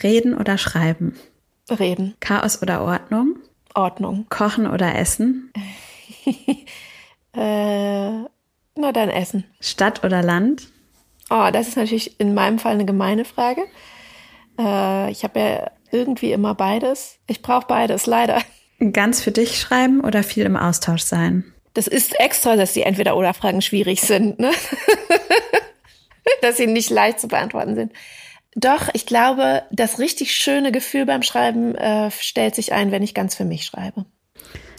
Reden 0.02 0.36
oder 0.36 0.58
schreiben? 0.58 1.18
Reden. 1.70 2.14
Chaos 2.20 2.60
oder 2.60 2.82
Ordnung? 2.82 3.36
Ordnung. 3.74 4.26
Kochen 4.28 4.66
oder 4.66 4.94
Essen? 4.94 5.50
äh, 7.34 8.10
nur 8.10 8.92
dann 8.92 9.08
Essen. 9.08 9.44
Stadt 9.58 10.04
oder 10.04 10.22
Land? 10.22 10.68
Oh, 11.30 11.48
das 11.50 11.66
ist 11.66 11.78
natürlich 11.78 12.20
in 12.20 12.34
meinem 12.34 12.58
Fall 12.58 12.74
eine 12.74 12.84
gemeine 12.84 13.24
Frage. 13.24 13.62
Äh, 14.58 15.10
ich 15.10 15.24
habe 15.24 15.40
ja 15.40 15.70
irgendwie 15.92 16.32
immer 16.32 16.54
beides. 16.54 17.18
Ich 17.26 17.42
brauche 17.42 17.66
beides, 17.66 18.06
leider. 18.06 18.42
Ganz 18.92 19.22
für 19.22 19.30
dich 19.30 19.60
schreiben 19.60 20.00
oder 20.00 20.22
viel 20.22 20.44
im 20.44 20.56
Austausch 20.56 21.02
sein? 21.02 21.44
Das 21.74 21.86
ist 21.86 22.18
extra, 22.18 22.56
dass 22.56 22.72
die 22.72 22.82
Entweder-Oder-Fragen 22.82 23.62
schwierig 23.62 24.00
sind, 24.00 24.38
ne? 24.38 24.50
dass 26.42 26.56
sie 26.56 26.66
nicht 26.66 26.90
leicht 26.90 27.20
zu 27.20 27.28
beantworten 27.28 27.74
sind. 27.74 27.92
Doch, 28.54 28.88
ich 28.92 29.06
glaube, 29.06 29.62
das 29.70 29.98
richtig 29.98 30.34
schöne 30.34 30.72
Gefühl 30.72 31.06
beim 31.06 31.22
Schreiben 31.22 31.74
äh, 31.74 32.10
stellt 32.10 32.54
sich 32.54 32.72
ein, 32.72 32.90
wenn 32.90 33.02
ich 33.02 33.14
ganz 33.14 33.34
für 33.34 33.44
mich 33.44 33.64
schreibe. 33.64 34.04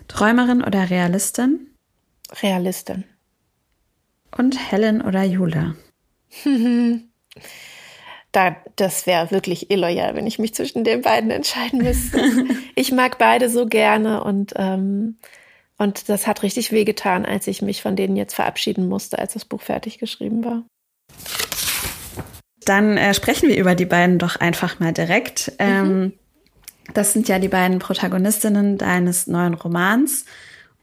Träumerin 0.08 0.64
oder 0.64 0.90
Realistin? 0.90 1.72
Realistin. 2.42 3.06
Und 4.38 4.72
Helen 4.72 5.02
oder 5.02 5.24
Jule? 5.24 5.76
da, 8.34 8.56
das 8.76 9.06
wäre 9.06 9.32
wirklich 9.32 9.72
illoyal, 9.72 10.16
wenn 10.16 10.28
ich 10.28 10.40
mich 10.40 10.54
zwischen 10.54 10.84
den 10.84 11.02
beiden 11.02 11.32
entscheiden 11.32 11.82
müsste. 11.82 12.20
ich 12.76 12.92
mag 12.92 13.18
beide 13.18 13.50
so 13.50 13.68
gerne 13.68 14.24
und, 14.24 14.54
ähm, 14.58 15.18
und 15.78 16.10
das 16.10 16.28
hat 16.28 16.44
richtig 16.44 16.72
wehgetan, 16.72 17.26
als 17.26 17.48
ich 17.48 17.62
mich 17.62 17.82
von 17.82 17.96
denen 17.96 18.18
jetzt 18.18 18.34
verabschieden 18.34 18.90
musste, 18.90 19.20
als 19.20 19.34
das 19.34 19.46
Buch 19.46 19.62
fertig 19.62 20.00
geschrieben 20.00 20.44
war. 20.44 20.64
Dann 22.66 22.98
äh, 22.98 23.14
sprechen 23.14 23.50
wir 23.50 23.58
über 23.58 23.76
die 23.76 23.86
beiden 23.86 24.18
doch 24.18 24.36
einfach 24.36 24.80
mal 24.80 24.94
direkt. 24.94 25.54
Mhm. 25.60 25.66
Ähm, 25.66 26.14
das 26.94 27.14
sind 27.14 27.30
ja 27.30 27.38
die 27.38 27.50
beiden 27.50 27.80
Protagonistinnen 27.80 28.78
deines 28.78 29.28
neuen 29.28 29.54
Romans. 29.54 30.26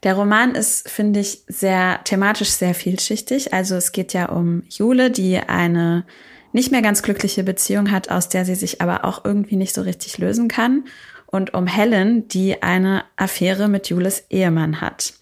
Der 0.04 0.14
Roman 0.14 0.54
ist, 0.54 0.88
finde 0.88 1.20
ich, 1.20 1.42
sehr 1.48 2.00
thematisch 2.04 2.50
sehr 2.50 2.74
vielschichtig. 2.74 3.52
Also 3.52 3.74
es 3.74 3.92
geht 3.92 4.12
ja 4.12 4.26
um 4.26 4.62
Jule, 4.68 5.10
die 5.10 5.38
eine 5.38 6.04
nicht 6.52 6.72
mehr 6.72 6.82
ganz 6.82 7.02
glückliche 7.02 7.44
Beziehung 7.44 7.90
hat, 7.90 8.10
aus 8.10 8.28
der 8.28 8.44
sie 8.44 8.54
sich 8.54 8.80
aber 8.80 9.04
auch 9.04 9.24
irgendwie 9.24 9.56
nicht 9.56 9.74
so 9.74 9.82
richtig 9.82 10.18
lösen 10.18 10.48
kann. 10.48 10.84
Und 11.26 11.54
um 11.54 11.66
Helen, 11.66 12.26
die 12.28 12.62
eine 12.62 13.04
Affäre 13.16 13.68
mit 13.68 13.88
Jules 13.88 14.24
Ehemann 14.30 14.80
hat. 14.80 15.14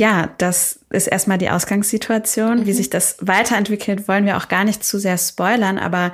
Ja, 0.00 0.30
das 0.38 0.80
ist 0.90 1.06
erstmal 1.06 1.38
die 1.38 1.50
Ausgangssituation. 1.50 2.60
Mhm. 2.60 2.66
Wie 2.66 2.72
sich 2.72 2.90
das 2.90 3.16
weiterentwickelt, 3.20 4.08
wollen 4.08 4.26
wir 4.26 4.36
auch 4.36 4.48
gar 4.48 4.64
nicht 4.64 4.84
zu 4.84 4.98
sehr 4.98 5.18
spoilern, 5.18 5.78
aber 5.78 6.12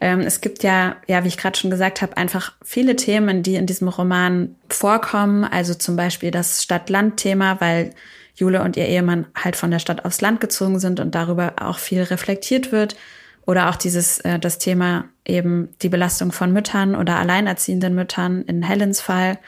ähm, 0.00 0.20
es 0.20 0.40
gibt 0.40 0.64
ja, 0.64 0.96
ja, 1.06 1.22
wie 1.22 1.28
ich 1.28 1.36
gerade 1.36 1.56
schon 1.56 1.70
gesagt 1.70 2.02
habe, 2.02 2.16
einfach 2.16 2.54
viele 2.64 2.96
Themen, 2.96 3.44
die 3.44 3.54
in 3.54 3.66
diesem 3.66 3.86
Roman 3.86 4.56
vorkommen. 4.68 5.44
Also 5.44 5.74
zum 5.74 5.94
Beispiel 5.94 6.32
das 6.32 6.60
Stadt-Land-Thema, 6.64 7.60
weil 7.60 7.90
Jule 8.34 8.62
und 8.62 8.76
ihr 8.76 8.88
Ehemann 8.88 9.26
halt 9.36 9.54
von 9.54 9.70
der 9.70 9.78
Stadt 9.78 10.04
aufs 10.04 10.20
Land 10.20 10.40
gezogen 10.40 10.80
sind 10.80 10.98
und 10.98 11.14
darüber 11.14 11.54
auch 11.60 11.78
viel 11.78 12.02
reflektiert 12.02 12.72
wird. 12.72 12.96
Oder 13.46 13.70
auch 13.70 13.76
dieses, 13.76 14.18
äh, 14.20 14.38
das 14.38 14.58
Thema 14.58 15.04
eben 15.24 15.74
die 15.82 15.88
Belastung 15.88 16.32
von 16.32 16.52
Müttern 16.52 16.94
oder 16.94 17.16
alleinerziehenden 17.16 17.94
Müttern 17.94 18.42
in 18.42 18.62
Helens 18.62 19.00
Fall. 19.00 19.38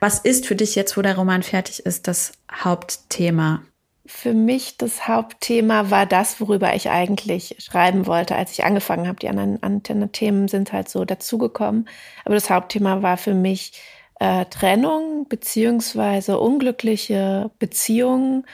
Was 0.00 0.18
ist 0.18 0.46
für 0.46 0.56
dich 0.56 0.74
jetzt, 0.74 0.96
wo 0.96 1.02
der 1.02 1.16
Roman 1.16 1.42
fertig 1.42 1.86
ist, 1.86 2.08
das 2.08 2.32
Hauptthema? 2.50 3.62
Für 4.04 4.34
mich 4.34 4.78
das 4.78 5.06
Hauptthema 5.06 5.90
war 5.90 6.06
das, 6.06 6.40
worüber 6.40 6.74
ich 6.74 6.90
eigentlich 6.90 7.56
schreiben 7.60 8.06
wollte, 8.06 8.34
als 8.34 8.50
ich 8.52 8.64
angefangen 8.64 9.06
habe. 9.06 9.20
Die 9.20 9.28
anderen, 9.28 9.62
anderen 9.62 10.10
Themen 10.10 10.48
sind 10.48 10.72
halt 10.72 10.88
so 10.88 11.04
dazugekommen. 11.04 11.88
Aber 12.24 12.34
das 12.34 12.50
Hauptthema 12.50 13.02
war 13.02 13.16
für 13.16 13.34
mich 13.34 13.72
äh, 14.18 14.44
Trennung 14.46 15.26
beziehungsweise 15.28 16.38
unglückliche 16.38 17.50
Beziehungen 17.58 18.44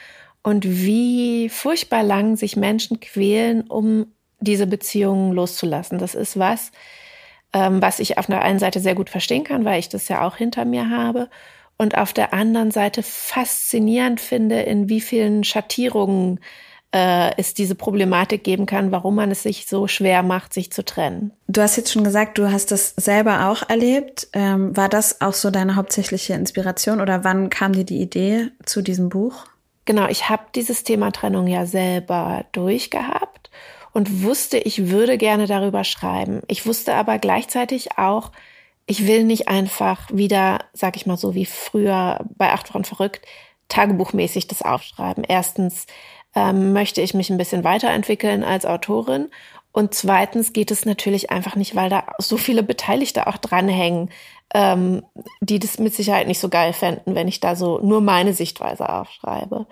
und 0.43 0.65
wie 0.65 1.49
furchtbar 1.49 2.03
lang 2.03 2.37
sich 2.37 2.55
Menschen 2.55 2.99
quälen, 2.99 3.61
um 3.61 4.13
diese 4.39 4.67
Beziehungen 4.67 5.33
loszulassen. 5.33 5.97
Das 5.97 6.15
ist 6.15 6.37
was, 6.37 6.71
ähm, 7.53 7.81
was 7.81 7.99
ich 7.99 8.17
auf 8.17 8.27
der 8.27 8.41
einen 8.41 8.59
Seite 8.59 8.79
sehr 8.79 8.95
gut 8.95 9.09
verstehen 9.09 9.43
kann, 9.43 9.65
weil 9.65 9.79
ich 9.79 9.89
das 9.89 10.07
ja 10.07 10.25
auch 10.25 10.35
hinter 10.35 10.65
mir 10.65 10.89
habe. 10.89 11.29
Und 11.77 11.97
auf 11.97 12.11
der 12.11 12.33
anderen 12.33 12.71
Seite 12.71 13.03
faszinierend 13.03 14.19
finde, 14.19 14.61
in 14.61 14.89
wie 14.89 14.99
vielen 14.99 15.45
Schattierungen 15.45 16.41
äh, 16.91 17.31
es 17.37 17.53
diese 17.53 17.75
Problematik 17.75 18.43
geben 18.43 18.65
kann, 18.65 18.91
warum 18.91 19.15
man 19.15 19.31
es 19.31 19.43
sich 19.43 19.67
so 19.67 19.87
schwer 19.87 20.23
macht, 20.23 20.53
sich 20.53 20.71
zu 20.71 20.83
trennen. 20.83 21.31
Du 21.47 21.61
hast 21.61 21.77
jetzt 21.77 21.93
schon 21.93 22.03
gesagt, 22.03 22.37
du 22.37 22.51
hast 22.51 22.71
das 22.71 22.95
selber 22.97 23.49
auch 23.49 23.69
erlebt. 23.69 24.27
Ähm, 24.33 24.75
war 24.75 24.89
das 24.89 25.21
auch 25.21 25.33
so 25.33 25.51
deine 25.51 25.75
hauptsächliche 25.75 26.33
Inspiration 26.33 26.99
oder 26.99 27.23
wann 27.23 27.49
kam 27.49 27.73
dir 27.73 27.85
die 27.85 28.01
Idee 28.01 28.49
zu 28.65 28.81
diesem 28.81 29.09
Buch? 29.09 29.45
Genau, 29.85 30.07
ich 30.07 30.29
habe 30.29 30.43
dieses 30.55 30.83
Thema 30.83 31.11
Trennung 31.11 31.47
ja 31.47 31.65
selber 31.65 32.45
durchgehabt 32.51 33.28
und 33.93 34.23
wusste, 34.23 34.57
ich 34.57 34.89
würde 34.89 35.17
gerne 35.17 35.47
darüber 35.47 35.83
schreiben. 35.83 36.41
Ich 36.47 36.65
wusste 36.65 36.95
aber 36.95 37.19
gleichzeitig 37.19 37.97
auch, 37.97 38.31
ich 38.85 39.05
will 39.05 39.23
nicht 39.23 39.47
einfach 39.47 40.07
wieder, 40.11 40.65
sag 40.73 40.95
ich 40.95 41.05
mal 41.05 41.17
so 41.17 41.35
wie 41.35 41.45
früher 41.45 42.25
bei 42.37 42.51
Acht 42.51 42.73
Wochen 42.73 42.85
verrückt, 42.85 43.25
tagebuchmäßig 43.67 44.47
das 44.47 44.61
aufschreiben. 44.61 45.23
Erstens 45.23 45.85
ähm, 46.35 46.73
möchte 46.73 47.01
ich 47.01 47.13
mich 47.13 47.29
ein 47.29 47.37
bisschen 47.37 47.63
weiterentwickeln 47.63 48.43
als 48.43 48.65
Autorin 48.65 49.29
und 49.71 49.93
zweitens 49.93 50.53
geht 50.53 50.71
es 50.71 50.85
natürlich 50.85 51.29
einfach 51.29 51.55
nicht, 51.55 51.75
weil 51.75 51.89
da 51.89 52.03
so 52.17 52.37
viele 52.37 52.63
Beteiligte 52.63 53.27
auch 53.27 53.37
dranhängen, 53.37 54.09
ähm, 54.53 55.03
die 55.41 55.59
das 55.59 55.77
mit 55.77 55.93
Sicherheit 55.93 56.27
nicht 56.27 56.39
so 56.39 56.49
geil 56.49 56.73
fänden, 56.73 57.13
wenn 57.15 57.27
ich 57.27 57.39
da 57.39 57.55
so 57.55 57.79
nur 57.79 58.01
meine 58.01 58.33
Sichtweise 58.33 58.89
aufschreibe. 58.89 59.67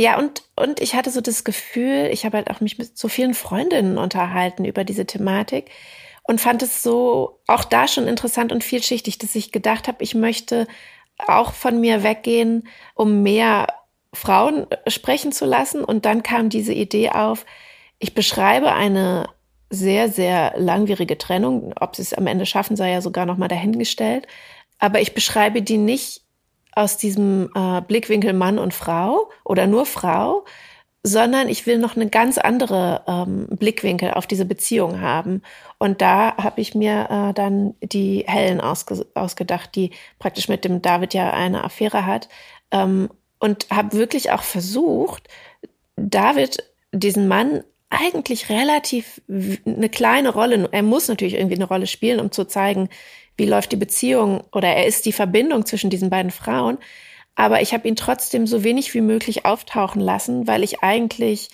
Ja, 0.00 0.18
und, 0.18 0.44
und 0.56 0.80
ich 0.80 0.94
hatte 0.94 1.10
so 1.10 1.20
das 1.20 1.44
Gefühl, 1.44 2.08
ich 2.10 2.24
habe 2.24 2.38
halt 2.38 2.50
auch 2.50 2.62
mich 2.62 2.78
mit 2.78 2.96
so 2.96 3.06
vielen 3.08 3.34
Freundinnen 3.34 3.98
unterhalten 3.98 4.64
über 4.64 4.82
diese 4.82 5.04
Thematik 5.04 5.70
und 6.22 6.40
fand 6.40 6.62
es 6.62 6.82
so 6.82 7.42
auch 7.46 7.64
da 7.64 7.86
schon 7.86 8.06
interessant 8.08 8.50
und 8.50 8.64
vielschichtig, 8.64 9.18
dass 9.18 9.34
ich 9.34 9.52
gedacht 9.52 9.88
habe, 9.88 10.02
ich 10.02 10.14
möchte 10.14 10.66
auch 11.18 11.52
von 11.52 11.80
mir 11.80 12.02
weggehen, 12.02 12.66
um 12.94 13.22
mehr 13.22 13.66
Frauen 14.14 14.66
sprechen 14.86 15.32
zu 15.32 15.44
lassen. 15.44 15.84
Und 15.84 16.06
dann 16.06 16.22
kam 16.22 16.48
diese 16.48 16.72
Idee 16.72 17.10
auf, 17.10 17.44
ich 17.98 18.14
beschreibe 18.14 18.72
eine 18.72 19.28
sehr, 19.68 20.08
sehr 20.08 20.54
langwierige 20.56 21.18
Trennung. 21.18 21.74
Ob 21.78 21.94
sie 21.94 22.00
es 22.00 22.14
am 22.14 22.26
Ende 22.26 22.46
schaffen, 22.46 22.74
sei 22.74 22.90
ja 22.90 23.02
sogar 23.02 23.26
noch 23.26 23.36
mal 23.36 23.48
dahingestellt. 23.48 24.26
Aber 24.78 25.02
ich 25.02 25.12
beschreibe 25.12 25.60
die 25.60 25.76
nicht 25.76 26.22
aus 26.74 26.96
diesem 26.96 27.50
äh, 27.54 27.80
Blickwinkel 27.82 28.32
Mann 28.32 28.58
und 28.58 28.74
Frau 28.74 29.30
oder 29.44 29.66
nur 29.66 29.86
Frau, 29.86 30.44
sondern 31.02 31.48
ich 31.48 31.66
will 31.66 31.78
noch 31.78 31.96
eine 31.96 32.08
ganz 32.08 32.36
andere 32.36 33.02
ähm, 33.06 33.46
Blickwinkel 33.50 34.12
auf 34.12 34.26
diese 34.26 34.44
Beziehung 34.44 35.00
haben. 35.00 35.42
Und 35.78 36.02
da 36.02 36.36
habe 36.36 36.60
ich 36.60 36.74
mir 36.74 37.08
äh, 37.10 37.34
dann 37.34 37.74
die 37.82 38.24
Helen 38.26 38.60
ausge 38.60 39.06
ausgedacht, 39.14 39.74
die 39.74 39.92
praktisch 40.18 40.48
mit 40.48 40.64
dem 40.64 40.82
David 40.82 41.14
ja 41.14 41.30
eine 41.32 41.64
Affäre 41.64 42.04
hat. 42.04 42.28
Ähm, 42.70 43.08
und 43.38 43.66
habe 43.70 43.96
wirklich 43.96 44.32
auch 44.32 44.42
versucht, 44.42 45.28
David, 45.96 46.62
diesen 46.92 47.26
Mann, 47.26 47.64
eigentlich 47.88 48.48
relativ 48.48 49.20
eine 49.28 49.88
kleine 49.88 50.28
Rolle, 50.28 50.68
er 50.70 50.82
muss 50.82 51.08
natürlich 51.08 51.34
irgendwie 51.34 51.56
eine 51.56 51.64
Rolle 51.64 51.88
spielen, 51.88 52.20
um 52.20 52.30
zu 52.30 52.44
zeigen, 52.44 52.88
wie 53.40 53.46
läuft 53.46 53.72
die 53.72 53.76
Beziehung 53.76 54.44
oder 54.52 54.68
er 54.68 54.86
ist 54.86 55.06
die 55.06 55.12
Verbindung 55.12 55.64
zwischen 55.64 55.88
diesen 55.88 56.10
beiden 56.10 56.30
Frauen. 56.30 56.78
Aber 57.34 57.62
ich 57.62 57.72
habe 57.72 57.88
ihn 57.88 57.96
trotzdem 57.96 58.46
so 58.46 58.62
wenig 58.62 58.92
wie 58.92 59.00
möglich 59.00 59.46
auftauchen 59.46 60.00
lassen, 60.00 60.46
weil 60.46 60.62
ich 60.62 60.82
eigentlich 60.82 61.48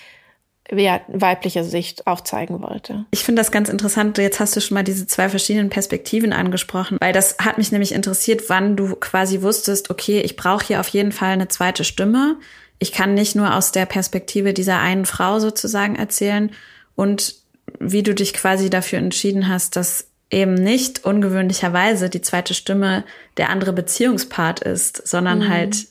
ja, 0.69 0.99
weibliche 1.07 1.63
Sicht 1.63 2.05
aufzeigen 2.05 2.61
wollte. 2.61 3.05
Ich 3.11 3.23
finde 3.23 3.39
das 3.39 3.51
ganz 3.51 3.69
interessant. 3.69 4.17
Jetzt 4.17 4.41
hast 4.41 4.53
du 4.57 4.59
schon 4.59 4.75
mal 4.75 4.83
diese 4.83 5.07
zwei 5.07 5.29
verschiedenen 5.29 5.69
Perspektiven 5.69 6.33
angesprochen, 6.33 6.97
weil 6.99 7.13
das 7.13 7.37
hat 7.39 7.57
mich 7.57 7.71
nämlich 7.71 7.93
interessiert, 7.93 8.49
wann 8.49 8.75
du 8.75 8.97
quasi 8.97 9.41
wusstest, 9.41 9.89
okay, 9.89 10.19
ich 10.19 10.35
brauche 10.35 10.65
hier 10.65 10.81
auf 10.81 10.89
jeden 10.89 11.13
Fall 11.13 11.31
eine 11.31 11.47
zweite 11.47 11.85
Stimme. 11.85 12.35
Ich 12.79 12.91
kann 12.91 13.13
nicht 13.13 13.33
nur 13.35 13.55
aus 13.55 13.71
der 13.71 13.85
Perspektive 13.85 14.53
dieser 14.53 14.79
einen 14.79 15.05
Frau 15.05 15.39
sozusagen 15.39 15.95
erzählen 15.95 16.51
und 16.95 17.35
wie 17.79 18.03
du 18.03 18.13
dich 18.13 18.33
quasi 18.33 18.69
dafür 18.69 18.99
entschieden 18.99 19.47
hast, 19.47 19.77
dass 19.77 20.06
eben 20.29 20.53
nicht 20.53 21.05
ungewöhnlicherweise 21.05 22.09
die 22.09 22.21
zweite 22.21 22.53
Stimme 22.53 23.03
der 23.37 23.49
andere 23.49 23.73
Beziehungspart 23.73 24.59
ist, 24.61 25.07
sondern 25.07 25.39
mhm. 25.39 25.49
halt 25.49 25.87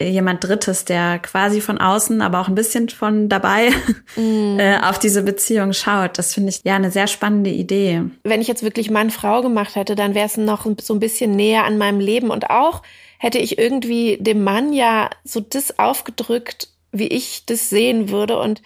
jemand 0.00 0.42
Drittes, 0.42 0.84
der 0.84 1.20
quasi 1.20 1.60
von 1.60 1.78
außen, 1.78 2.20
aber 2.20 2.40
auch 2.40 2.48
ein 2.48 2.56
bisschen 2.56 2.88
von 2.88 3.28
dabei 3.28 3.70
mm. 4.16 4.58
äh, 4.58 4.78
auf 4.82 4.98
diese 4.98 5.22
Beziehung 5.22 5.72
schaut. 5.72 6.18
Das 6.18 6.34
finde 6.34 6.50
ich 6.50 6.62
ja 6.64 6.74
eine 6.74 6.90
sehr 6.90 7.06
spannende 7.06 7.50
Idee. 7.50 8.02
Wenn 8.24 8.40
ich 8.40 8.48
jetzt 8.48 8.64
wirklich 8.64 8.90
Mann-Frau 8.90 9.40
gemacht 9.42 9.76
hätte, 9.76 9.94
dann 9.94 10.14
wäre 10.14 10.26
es 10.26 10.36
noch 10.36 10.66
so 10.80 10.94
ein 10.94 11.00
bisschen 11.00 11.36
näher 11.36 11.64
an 11.64 11.78
meinem 11.78 12.00
Leben 12.00 12.30
und 12.30 12.50
auch 12.50 12.82
hätte 13.18 13.38
ich 13.38 13.56
irgendwie 13.56 14.18
dem 14.20 14.42
Mann 14.42 14.72
ja 14.72 15.10
so 15.22 15.38
das 15.38 15.78
aufgedrückt, 15.78 16.68
wie 16.90 17.08
ich 17.08 17.46
das 17.46 17.70
sehen 17.70 18.08
würde 18.08 18.38
und 18.38 18.62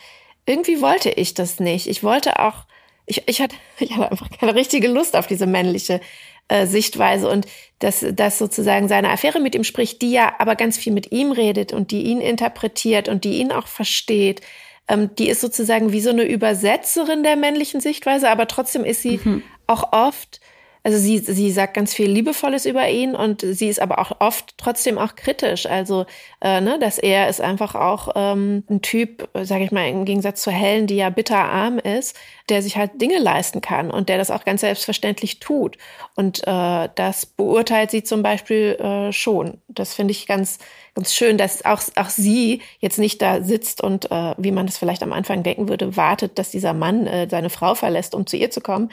irgendwie 0.47 0.81
wollte 0.81 1.11
ich 1.11 1.35
das 1.35 1.61
nicht. 1.61 1.87
Ich 1.87 2.03
wollte 2.03 2.39
auch, 2.39 2.65
ich, 3.09 3.23
ich, 3.27 3.41
hatte, 3.41 3.57
ich 3.79 3.97
hatte 3.97 4.11
einfach 4.11 4.31
keine 4.31 4.55
richtige 4.55 4.89
Lust 4.89 5.17
auf 5.17 5.27
diese 5.27 5.47
männliche 5.47 6.01
äh, 6.49 6.67
Sichtweise 6.67 7.29
und 7.29 7.47
dass, 7.79 8.05
dass 8.13 8.39
sozusagen 8.39 8.89
seine 8.89 9.11
Affäre 9.11 9.41
mit 9.41 9.55
ihm 9.55 9.65
spricht, 9.65 10.03
die 10.03 10.13
ja 10.13 10.35
aber 10.39 10.57
ganz 10.57 10.79
viel 10.79 10.93
mit 10.93 11.13
ihm 11.13 11.33
redet 11.33 11.73
und 11.73 11.91
die 11.91 12.03
ihn 12.03 12.21
interpretiert 12.21 13.09
und 13.09 13.25
die 13.25 13.39
ihn 13.39 13.53
auch 13.53 13.67
versteht. 13.67 14.41
Ähm, 14.89 15.11
die 15.17 15.29
ist 15.29 15.41
sozusagen 15.41 15.93
wie 15.93 16.01
so 16.01 16.11
eine 16.11 16.25
Übersetzerin 16.25 17.23
der 17.23 17.37
männlichen 17.37 17.81
Sichtweise, 17.81 18.31
aber 18.31 18.47
trotzdem 18.49 18.85
ist 18.85 19.03
sie 19.03 19.21
mhm. 19.23 19.43
auch 19.67 19.93
oft 19.93 20.41
also 20.83 20.99
sie, 20.99 21.19
sie 21.19 21.51
sagt 21.51 21.75
ganz 21.75 21.93
viel 21.93 22.11
Liebevolles 22.11 22.65
über 22.65 22.89
ihn 22.89 23.15
und 23.15 23.43
sie 23.43 23.69
ist 23.69 23.81
aber 23.81 23.99
auch 23.99 24.13
oft 24.21 24.55
trotzdem 24.59 24.99
auch 24.99 25.17
kritisch. 25.17 25.67
Also, 25.67 26.07
äh, 26.41 26.61
ne, 26.61 26.79
dass 26.79 26.99
er 26.99 27.29
ist 27.29 27.41
einfach 27.41 27.75
auch 27.75 28.11
ähm, 28.15 28.65
ein 28.71 28.81
Typ, 28.81 29.29
sage 29.43 29.65
ich 29.65 29.73
mal, 29.73 29.89
im 29.89 30.05
Gegensatz 30.05 30.43
zu 30.43 30.51
Helen, 30.51 30.87
die 30.87 30.97
ja 30.97 31.11
bitterarm 31.11 31.79
ist, 31.79 32.17
der 32.49 32.63
sich 32.63 32.77
halt 32.77 33.01
Dinge 33.01 33.19
leisten 33.19 33.61
kann 33.61 33.91
und 33.91 34.09
der 34.09 34.19
das 34.19 34.31
auch 34.31 34.45
ganz 34.45 34.61
selbstverständlich 34.61 35.41
tut. 35.41 35.77
Und 36.15 36.47
äh, 36.47 36.89
das 36.95 37.27
beurteilt 37.27 37.91
sie 37.91 38.03
zum 38.03 38.23
Beispiel 38.23 38.77
äh, 38.81 39.13
schon. 39.13 39.59
Das 39.69 39.95
finde 39.95 40.13
ich 40.13 40.27
ganz, 40.27 40.59
ganz 40.95 41.13
schön, 41.13 41.39
dass 41.39 41.65
auch, 41.65 41.83
auch 41.97 42.09
sie 42.09 42.63
jetzt 42.79 42.99
nicht 42.99 43.21
da 43.21 43.43
sitzt 43.43 43.83
und, 43.83 44.11
äh, 44.11 44.35
wie 44.39 44.53
man 44.53 44.67
das 44.67 44.79
vielleicht 44.79 45.03
am 45.03 45.13
Anfang 45.13 45.43
denken 45.43 45.69
würde, 45.69 45.97
wartet, 45.97 46.39
dass 46.39 46.51
dieser 46.51 46.73
Mann 46.73 47.07
äh, 47.07 47.29
seine 47.31 47.51
Frau 47.51 47.75
verlässt, 47.75 48.15
um 48.15 48.27
zu 48.27 48.37
ihr 48.37 48.51
zu 48.51 48.61
kommen, 48.61 48.91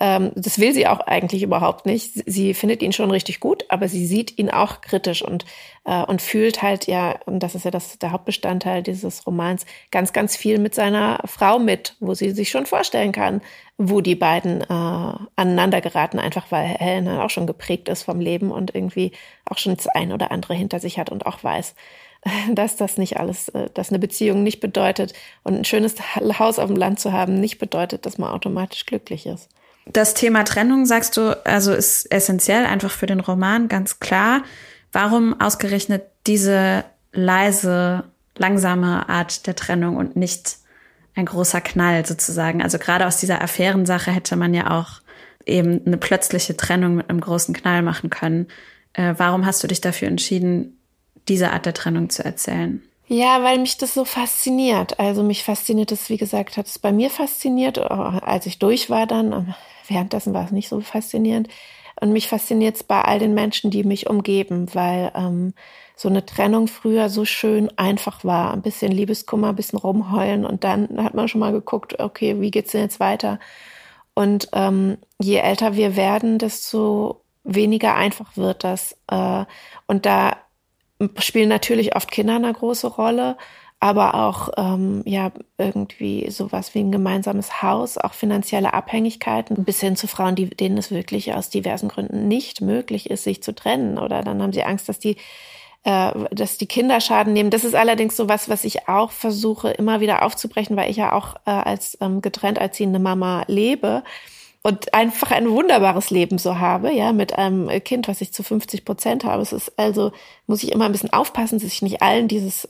ähm, 0.00 0.30
das 0.36 0.60
will 0.60 0.72
sie 0.72 0.86
auch 0.86 1.00
eigentlich 1.00 1.42
überhaupt 1.42 1.84
nicht. 1.84 2.22
Sie 2.24 2.54
findet 2.54 2.82
ihn 2.82 2.92
schon 2.92 3.10
richtig 3.10 3.40
gut, 3.40 3.64
aber 3.68 3.88
sie 3.88 4.06
sieht 4.06 4.38
ihn 4.38 4.48
auch 4.48 4.80
kritisch 4.80 5.22
und, 5.22 5.44
äh, 5.84 6.04
und 6.04 6.22
fühlt 6.22 6.62
halt 6.62 6.86
ja, 6.86 7.18
und 7.26 7.40
das 7.40 7.56
ist 7.56 7.64
ja 7.64 7.72
das, 7.72 7.98
der 7.98 8.12
Hauptbestandteil 8.12 8.84
dieses 8.84 9.26
Romans, 9.26 9.66
ganz, 9.90 10.12
ganz 10.12 10.36
viel 10.36 10.58
mit 10.58 10.74
seiner 10.74 11.20
Frau 11.24 11.58
mit, 11.58 11.96
wo 11.98 12.14
sie 12.14 12.30
sich 12.30 12.50
schon 12.50 12.66
vorstellen 12.66 13.10
kann, 13.10 13.40
wo 13.76 14.00
die 14.00 14.14
beiden 14.14 14.60
äh, 14.60 14.64
aneinander 14.68 15.80
geraten, 15.80 16.20
einfach 16.20 16.46
weil 16.50 16.66
Helen 16.66 17.08
auch 17.08 17.30
schon 17.30 17.48
geprägt 17.48 17.88
ist 17.88 18.04
vom 18.04 18.20
Leben 18.20 18.52
und 18.52 18.74
irgendwie 18.74 19.10
auch 19.46 19.58
schon 19.58 19.74
das 19.74 19.88
ein 19.88 20.12
oder 20.12 20.30
andere 20.30 20.54
hinter 20.54 20.78
sich 20.78 20.98
hat 21.00 21.10
und 21.10 21.26
auch 21.26 21.42
weiß, 21.42 21.74
dass 22.52 22.76
das 22.76 22.98
nicht 22.98 23.18
alles, 23.18 23.48
äh, 23.48 23.68
dass 23.74 23.90
eine 23.90 23.98
Beziehung 23.98 24.44
nicht 24.44 24.60
bedeutet 24.60 25.12
und 25.42 25.56
ein 25.56 25.64
schönes 25.64 25.96
Haus 26.38 26.60
auf 26.60 26.68
dem 26.68 26.76
Land 26.76 27.00
zu 27.00 27.12
haben 27.12 27.40
nicht 27.40 27.58
bedeutet, 27.58 28.06
dass 28.06 28.18
man 28.18 28.30
automatisch 28.30 28.86
glücklich 28.86 29.26
ist. 29.26 29.48
Das 29.92 30.14
Thema 30.14 30.44
Trennung, 30.44 30.86
sagst 30.86 31.16
du, 31.16 31.36
also 31.46 31.72
ist 31.72 32.10
essentiell 32.12 32.66
einfach 32.66 32.90
für 32.90 33.06
den 33.06 33.20
Roman, 33.20 33.68
ganz 33.68 34.00
klar. 34.00 34.42
Warum 34.92 35.40
ausgerechnet 35.40 36.04
diese 36.26 36.84
leise, 37.12 38.04
langsame 38.36 39.08
Art 39.08 39.46
der 39.46 39.56
Trennung 39.56 39.96
und 39.96 40.16
nicht 40.16 40.56
ein 41.14 41.26
großer 41.26 41.60
Knall 41.60 42.04
sozusagen? 42.06 42.62
Also 42.62 42.78
gerade 42.78 43.06
aus 43.06 43.16
dieser 43.16 43.42
Affärensache 43.42 44.10
hätte 44.10 44.36
man 44.36 44.54
ja 44.54 44.78
auch 44.78 45.00
eben 45.46 45.80
eine 45.86 45.96
plötzliche 45.96 46.56
Trennung 46.56 46.96
mit 46.96 47.08
einem 47.08 47.20
großen 47.20 47.54
Knall 47.54 47.82
machen 47.82 48.10
können. 48.10 48.48
Äh, 48.92 49.14
warum 49.16 49.46
hast 49.46 49.62
du 49.62 49.68
dich 49.68 49.80
dafür 49.80 50.08
entschieden, 50.08 50.78
diese 51.28 51.52
Art 51.52 51.66
der 51.66 51.74
Trennung 51.74 52.10
zu 52.10 52.24
erzählen? 52.24 52.82
Ja, 53.06 53.42
weil 53.42 53.58
mich 53.58 53.78
das 53.78 53.94
so 53.94 54.04
fasziniert. 54.04 55.00
Also 55.00 55.22
mich 55.22 55.42
fasziniert 55.42 55.92
es, 55.92 56.10
wie 56.10 56.18
gesagt, 56.18 56.58
hat 56.58 56.66
es 56.66 56.78
bei 56.78 56.92
mir 56.92 57.08
fasziniert, 57.08 57.78
als 57.78 58.44
ich 58.44 58.58
durch 58.58 58.90
war 58.90 59.06
dann. 59.06 59.54
Währenddessen 59.88 60.34
war 60.34 60.44
es 60.44 60.52
nicht 60.52 60.68
so 60.68 60.80
faszinierend. 60.80 61.48
Und 62.00 62.12
mich 62.12 62.28
fasziniert 62.28 62.76
es 62.76 62.84
bei 62.84 63.02
all 63.02 63.18
den 63.18 63.34
Menschen, 63.34 63.70
die 63.70 63.82
mich 63.82 64.08
umgeben, 64.08 64.72
weil 64.72 65.10
ähm, 65.14 65.52
so 65.96 66.08
eine 66.08 66.24
Trennung 66.24 66.68
früher 66.68 67.08
so 67.08 67.24
schön 67.24 67.76
einfach 67.76 68.24
war. 68.24 68.52
Ein 68.52 68.62
bisschen 68.62 68.92
Liebeskummer, 68.92 69.48
ein 69.48 69.56
bisschen 69.56 69.78
rumheulen 69.78 70.44
und 70.44 70.62
dann 70.62 71.02
hat 71.02 71.14
man 71.14 71.26
schon 71.26 71.40
mal 71.40 71.52
geguckt, 71.52 71.98
okay, 71.98 72.40
wie 72.40 72.52
geht's 72.52 72.70
denn 72.70 72.82
jetzt 72.82 73.00
weiter? 73.00 73.40
Und 74.14 74.48
ähm, 74.52 74.98
je 75.20 75.36
älter 75.36 75.74
wir 75.74 75.96
werden, 75.96 76.38
desto 76.38 77.22
weniger 77.42 77.96
einfach 77.96 78.36
wird 78.36 78.62
das. 78.62 78.96
Äh, 79.08 79.44
und 79.86 80.06
da 80.06 80.36
spielen 81.18 81.48
natürlich 81.48 81.96
oft 81.96 82.10
Kinder 82.10 82.36
eine 82.36 82.52
große 82.52 82.86
Rolle 82.86 83.36
aber 83.80 84.14
auch 84.14 84.50
ähm, 84.56 85.02
ja 85.06 85.30
irgendwie 85.56 86.30
sowas 86.30 86.74
wie 86.74 86.80
ein 86.80 86.90
gemeinsames 86.90 87.62
Haus, 87.62 87.96
auch 87.96 88.12
finanzielle 88.12 88.74
Abhängigkeiten, 88.74 89.64
bis 89.64 89.80
hin 89.80 89.96
zu 89.96 90.08
Frauen, 90.08 90.34
die, 90.34 90.50
denen 90.50 90.78
es 90.78 90.90
wirklich 90.90 91.34
aus 91.34 91.48
diversen 91.50 91.88
Gründen 91.88 92.26
nicht 92.26 92.60
möglich 92.60 93.08
ist, 93.10 93.24
sich 93.24 93.42
zu 93.42 93.54
trennen. 93.54 93.98
Oder 93.98 94.22
dann 94.22 94.42
haben 94.42 94.52
sie 94.52 94.64
Angst, 94.64 94.88
dass 94.88 94.98
die 94.98 95.16
äh, 95.84 96.12
dass 96.32 96.58
die 96.58 96.66
Kinder 96.66 97.00
Schaden 97.00 97.32
nehmen. 97.32 97.50
Das 97.50 97.62
ist 97.62 97.76
allerdings 97.76 98.16
so 98.16 98.28
was, 98.28 98.48
was 98.48 98.64
ich 98.64 98.88
auch 98.88 99.12
versuche 99.12 99.70
immer 99.70 100.00
wieder 100.00 100.22
aufzubrechen, 100.22 100.76
weil 100.76 100.90
ich 100.90 100.96
ja 100.96 101.12
auch 101.12 101.36
äh, 101.46 101.50
als 101.50 101.96
ähm, 102.00 102.20
getrennt 102.20 102.58
erziehende 102.58 102.98
Mama 102.98 103.44
lebe 103.46 104.02
und 104.62 104.92
einfach 104.92 105.30
ein 105.30 105.48
wunderbares 105.48 106.10
Leben 106.10 106.38
so 106.38 106.58
habe, 106.58 106.92
ja, 106.92 107.12
mit 107.12 107.38
einem 107.38 107.68
Kind, 107.84 108.08
was 108.08 108.20
ich 108.20 108.32
zu 108.32 108.42
50 108.42 108.84
Prozent 108.84 109.24
habe. 109.24 109.40
Es 109.40 109.52
ist 109.52 109.78
also, 109.78 110.10
muss 110.48 110.64
ich 110.64 110.72
immer 110.72 110.86
ein 110.86 110.92
bisschen 110.92 111.12
aufpassen, 111.12 111.60
dass 111.60 111.68
ich 111.68 111.80
nicht 111.80 112.02
allen 112.02 112.26
dieses, 112.26 112.68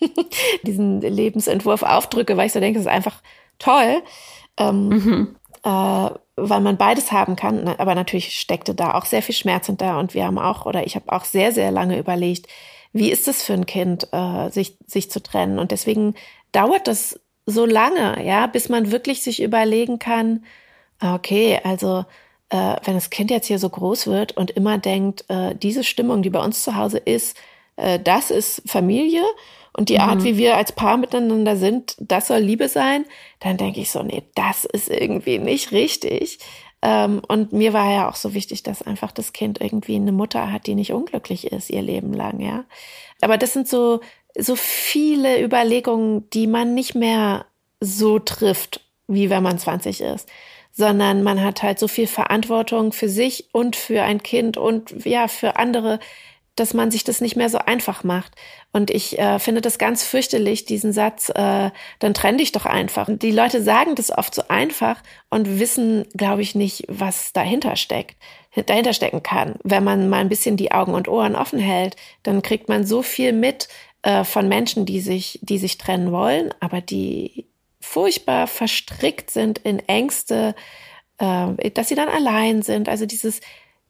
diesen 0.62 1.00
Lebensentwurf 1.00 1.82
aufdrücke, 1.82 2.36
weil 2.36 2.46
ich 2.46 2.52
so 2.52 2.60
denke, 2.60 2.78
das 2.78 2.86
ist 2.86 2.92
einfach 2.92 3.22
toll. 3.58 4.02
Ähm, 4.58 4.88
mhm. 4.88 5.36
äh, 5.64 6.10
weil 6.38 6.60
man 6.60 6.76
beides 6.76 7.12
haben 7.12 7.36
kann. 7.36 7.66
Aber 7.66 7.94
natürlich 7.94 8.38
steckte 8.38 8.74
da 8.74 8.94
auch 8.94 9.06
sehr 9.06 9.22
viel 9.22 9.34
Schmerz 9.34 9.66
hinter 9.66 9.98
und 9.98 10.14
wir 10.14 10.24
haben 10.24 10.38
auch, 10.38 10.66
oder 10.66 10.86
ich 10.86 10.94
habe 10.94 11.10
auch 11.12 11.24
sehr, 11.24 11.52
sehr 11.52 11.70
lange 11.70 11.98
überlegt, 11.98 12.46
wie 12.92 13.10
ist 13.10 13.28
es 13.28 13.42
für 13.42 13.54
ein 13.54 13.66
Kind, 13.66 14.08
äh, 14.12 14.50
sich, 14.50 14.76
sich 14.86 15.10
zu 15.10 15.22
trennen? 15.22 15.58
Und 15.58 15.70
deswegen 15.70 16.14
dauert 16.52 16.86
das 16.88 17.20
so 17.46 17.64
lange, 17.64 18.24
ja, 18.24 18.46
bis 18.46 18.68
man 18.68 18.90
wirklich 18.90 19.22
sich 19.22 19.42
überlegen 19.42 19.98
kann, 19.98 20.44
okay, 21.00 21.60
also 21.62 22.04
äh, 22.50 22.76
wenn 22.84 22.94
das 22.94 23.10
Kind 23.10 23.30
jetzt 23.30 23.46
hier 23.46 23.58
so 23.58 23.68
groß 23.68 24.06
wird 24.06 24.36
und 24.36 24.50
immer 24.50 24.78
denkt, 24.78 25.24
äh, 25.28 25.54
diese 25.54 25.84
Stimmung, 25.84 26.22
die 26.22 26.30
bei 26.30 26.42
uns 26.42 26.62
zu 26.62 26.74
Hause 26.74 26.98
ist, 26.98 27.36
äh, 27.76 28.00
das 28.00 28.30
ist 28.30 28.62
Familie 28.66 29.22
und 29.72 29.88
die 29.88 29.98
Art, 29.98 30.20
mhm. 30.20 30.24
wie 30.24 30.36
wir 30.38 30.56
als 30.56 30.72
Paar 30.72 30.96
miteinander 30.96 31.56
sind, 31.56 31.96
das 31.98 32.28
soll 32.28 32.38
Liebe 32.38 32.68
sein, 32.68 33.04
dann 33.40 33.56
denke 33.56 33.80
ich 33.80 33.90
so, 33.90 34.02
nee, 34.02 34.22
das 34.34 34.64
ist 34.64 34.88
irgendwie 34.88 35.38
nicht 35.38 35.72
richtig. 35.72 36.38
Ähm, 36.82 37.20
und 37.28 37.52
mir 37.52 37.72
war 37.72 37.92
ja 37.92 38.08
auch 38.08 38.16
so 38.16 38.32
wichtig, 38.32 38.62
dass 38.62 38.82
einfach 38.82 39.12
das 39.12 39.32
Kind 39.32 39.60
irgendwie 39.60 39.96
eine 39.96 40.12
Mutter 40.12 40.50
hat, 40.50 40.66
die 40.66 40.74
nicht 40.74 40.92
unglücklich 40.92 41.52
ist 41.52 41.70
ihr 41.70 41.82
Leben 41.82 42.12
lang, 42.14 42.40
ja. 42.40 42.64
Aber 43.20 43.36
das 43.38 43.52
sind 43.52 43.68
so, 43.68 44.00
so 44.38 44.56
viele 44.56 45.42
Überlegungen, 45.42 46.28
die 46.30 46.46
man 46.46 46.74
nicht 46.74 46.94
mehr 46.94 47.46
so 47.80 48.18
trifft, 48.18 48.80
wie 49.08 49.30
wenn 49.30 49.42
man 49.42 49.58
20 49.58 50.00
ist 50.00 50.28
sondern 50.78 51.22
man 51.22 51.42
hat 51.42 51.62
halt 51.62 51.78
so 51.78 51.88
viel 51.88 52.06
Verantwortung 52.06 52.92
für 52.92 53.08
sich 53.08 53.48
und 53.52 53.76
für 53.76 54.02
ein 54.02 54.22
Kind 54.22 54.58
und 54.58 55.06
ja, 55.06 55.26
für 55.26 55.56
andere, 55.56 55.98
dass 56.56 56.72
man 56.72 56.90
sich 56.90 57.04
das 57.04 57.20
nicht 57.20 57.36
mehr 57.36 57.50
so 57.50 57.58
einfach 57.58 58.02
macht. 58.02 58.32
Und 58.72 58.90
ich 58.90 59.18
äh, 59.18 59.38
finde 59.38 59.60
das 59.60 59.78
ganz 59.78 60.02
fürchterlich, 60.02 60.64
diesen 60.64 60.92
Satz, 60.92 61.28
äh, 61.28 61.70
dann 61.98 62.14
trenn 62.14 62.38
dich 62.38 62.52
doch 62.52 62.66
einfach. 62.66 63.08
Und 63.08 63.22
die 63.22 63.30
Leute 63.30 63.62
sagen 63.62 63.94
das 63.94 64.10
oft 64.10 64.34
so 64.34 64.42
einfach 64.48 65.02
und 65.28 65.60
wissen, 65.60 66.06
glaube 66.16 66.42
ich, 66.42 66.54
nicht, 66.54 66.84
was 66.88 67.32
dahinter 67.32 67.76
steckt, 67.76 68.16
dahinter 68.64 68.94
stecken 68.94 69.22
kann. 69.22 69.56
Wenn 69.62 69.84
man 69.84 70.08
mal 70.08 70.20
ein 70.20 70.30
bisschen 70.30 70.56
die 70.56 70.72
Augen 70.72 70.94
und 70.94 71.08
Ohren 71.08 71.36
offen 71.36 71.58
hält, 71.58 71.96
dann 72.22 72.40
kriegt 72.40 72.68
man 72.68 72.86
so 72.86 73.02
viel 73.02 73.32
mit 73.32 73.68
äh, 74.02 74.24
von 74.24 74.48
Menschen, 74.48 74.86
die 74.86 75.00
sich, 75.00 75.38
die 75.42 75.58
sich 75.58 75.76
trennen 75.76 76.10
wollen, 76.10 76.54
aber 76.60 76.80
die 76.80 77.46
furchtbar 77.80 78.46
verstrickt 78.46 79.30
sind 79.30 79.58
in 79.58 79.78
Ängste, 79.80 80.54
äh, 81.18 81.70
dass 81.70 81.88
sie 81.88 81.94
dann 81.94 82.08
allein 82.08 82.62
sind. 82.62 82.88
Also 82.88 83.04
dieses, 83.04 83.40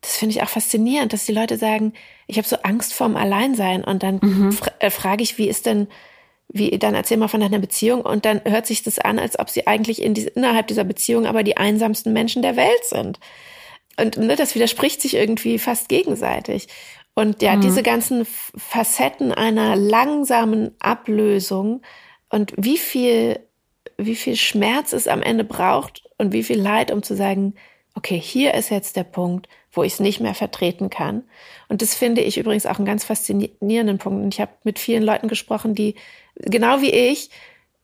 das 0.06 0.16
finde 0.16 0.36
ich 0.36 0.42
auch 0.42 0.48
faszinierend, 0.48 1.12
dass 1.12 1.26
die 1.26 1.32
Leute 1.32 1.56
sagen, 1.56 1.92
ich 2.28 2.38
habe 2.38 2.46
so 2.46 2.56
Angst 2.62 2.94
vorm 2.94 3.16
Alleinsein 3.16 3.82
und 3.82 4.02
dann 4.02 4.20
mhm. 4.22 4.52
fra 4.52 4.70
äh, 4.78 4.90
frage 4.90 5.24
ich, 5.24 5.36
wie 5.36 5.48
ist 5.48 5.66
denn, 5.66 5.88
wie, 6.48 6.70
dann 6.78 6.94
erzähl 6.94 7.16
mal 7.16 7.26
von 7.26 7.40
deiner 7.40 7.58
Beziehung 7.58 8.02
und 8.02 8.24
dann 8.24 8.40
hört 8.44 8.66
sich 8.66 8.84
das 8.84 9.00
an, 9.00 9.18
als 9.18 9.36
ob 9.38 9.50
sie 9.50 9.66
eigentlich 9.66 10.00
in 10.00 10.14
die, 10.14 10.28
innerhalb 10.28 10.68
dieser 10.68 10.84
Beziehung 10.84 11.26
aber 11.26 11.42
die 11.42 11.56
einsamsten 11.56 12.12
Menschen 12.12 12.42
der 12.42 12.56
Welt 12.56 12.84
sind. 12.84 13.18
Und 13.98 14.16
ne, 14.16 14.36
das 14.36 14.54
widerspricht 14.54 15.02
sich 15.02 15.14
irgendwie 15.14 15.58
fast 15.58 15.88
gegenseitig. 15.88 16.68
Und 17.14 17.42
ja, 17.42 17.56
mhm. 17.56 17.62
diese 17.62 17.82
ganzen 17.82 18.26
Facetten 18.56 19.32
einer 19.32 19.74
langsamen 19.74 20.70
Ablösung 20.78 21.82
und 22.28 22.54
wie 22.56 22.78
viel 22.78 23.40
wie 23.98 24.14
viel 24.14 24.36
Schmerz 24.36 24.92
es 24.92 25.08
am 25.08 25.22
Ende 25.22 25.44
braucht 25.44 26.04
und 26.18 26.32
wie 26.32 26.42
viel 26.42 26.60
Leid, 26.60 26.90
um 26.92 27.02
zu 27.02 27.16
sagen, 27.16 27.54
okay, 27.94 28.20
hier 28.20 28.54
ist 28.54 28.70
jetzt 28.70 28.96
der 28.96 29.04
Punkt, 29.04 29.48
wo 29.76 29.82
ich 29.82 29.94
es 29.94 30.00
nicht 30.00 30.20
mehr 30.20 30.34
vertreten 30.34 30.90
kann. 30.90 31.24
Und 31.68 31.82
das 31.82 31.94
finde 31.94 32.22
ich 32.22 32.38
übrigens 32.38 32.66
auch 32.66 32.78
einen 32.78 32.86
ganz 32.86 33.04
faszinierenden 33.04 33.98
Punkt. 33.98 34.24
Und 34.24 34.34
ich 34.34 34.40
habe 34.40 34.52
mit 34.64 34.78
vielen 34.78 35.02
Leuten 35.02 35.28
gesprochen, 35.28 35.74
die 35.74 35.94
genau 36.34 36.80
wie 36.80 36.90
ich, 36.90 37.30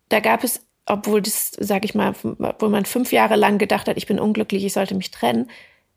da 0.09 0.21
gab 0.21 0.43
es, 0.43 0.67
obwohl 0.87 1.23
das, 1.23 1.51
sage 1.59 1.85
ich 1.85 1.95
mal, 1.95 2.15
wo 2.23 2.69
man 2.69 2.85
fünf 2.87 3.13
Jahre 3.13 3.37
lang 3.37 3.59
gedacht 3.59 3.89
hat, 3.89 3.97
ich 3.97 4.07
bin 4.07 4.19
unglücklich, 4.19 4.65
ich 4.65 4.73
sollte 4.73 4.95
mich 4.95 5.11
trennen, 5.11 5.51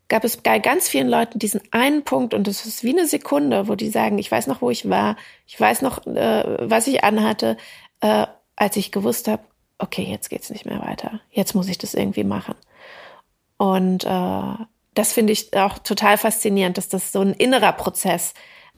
gab 0.08 0.24
es 0.24 0.38
bei 0.38 0.60
ganz 0.60 0.88
vielen 0.88 1.10
Leuten 1.10 1.40
diesen 1.40 1.62
einen 1.72 2.04
Punkt 2.04 2.34
und 2.34 2.48
das 2.48 2.66
ist 2.66 2.84
wie 2.84 2.92
eine 2.92 3.08
Sekunde, 3.08 3.68
wo 3.68 3.76
die 3.76 3.90
sagen, 3.90 4.20
ich 4.20 4.32
weiß 4.32 4.48
noch, 4.48 4.62
wo 4.62 4.70
ich 4.70 4.88
war, 4.88 5.16
ich 5.48 5.60
weiß 5.60 5.82
noch, 5.82 6.06
äh, 6.06 6.70
was 6.70 6.88
ich 6.88 7.04
anhatte, 7.04 7.58
äh, 8.02 8.28
als 8.56 8.76
ich 8.76 8.92
gewusst 8.92 9.28
habe, 9.28 9.44
okay, 9.80 10.04
jetzt 10.04 10.30
geht's 10.30 10.50
nicht 10.50 10.66
mehr 10.66 10.82
weiter. 10.82 11.22
Jetzt 11.32 11.56
muss 11.56 11.68
ich 11.68 11.78
das 11.78 11.96
irgendwie 11.96 12.24
machen. 12.24 12.56
Und 13.58 14.04
äh, 14.06 14.66
das 14.96 15.14
finde 15.14 15.34
ich 15.34 15.56
auch 15.56 15.78
total 15.80 16.18
faszinierend, 16.18 16.78
dass 16.78 16.90
das 16.90 17.12
so 17.12 17.22
ein 17.22 17.34
innerer 17.34 17.74
Prozess 17.74 18.34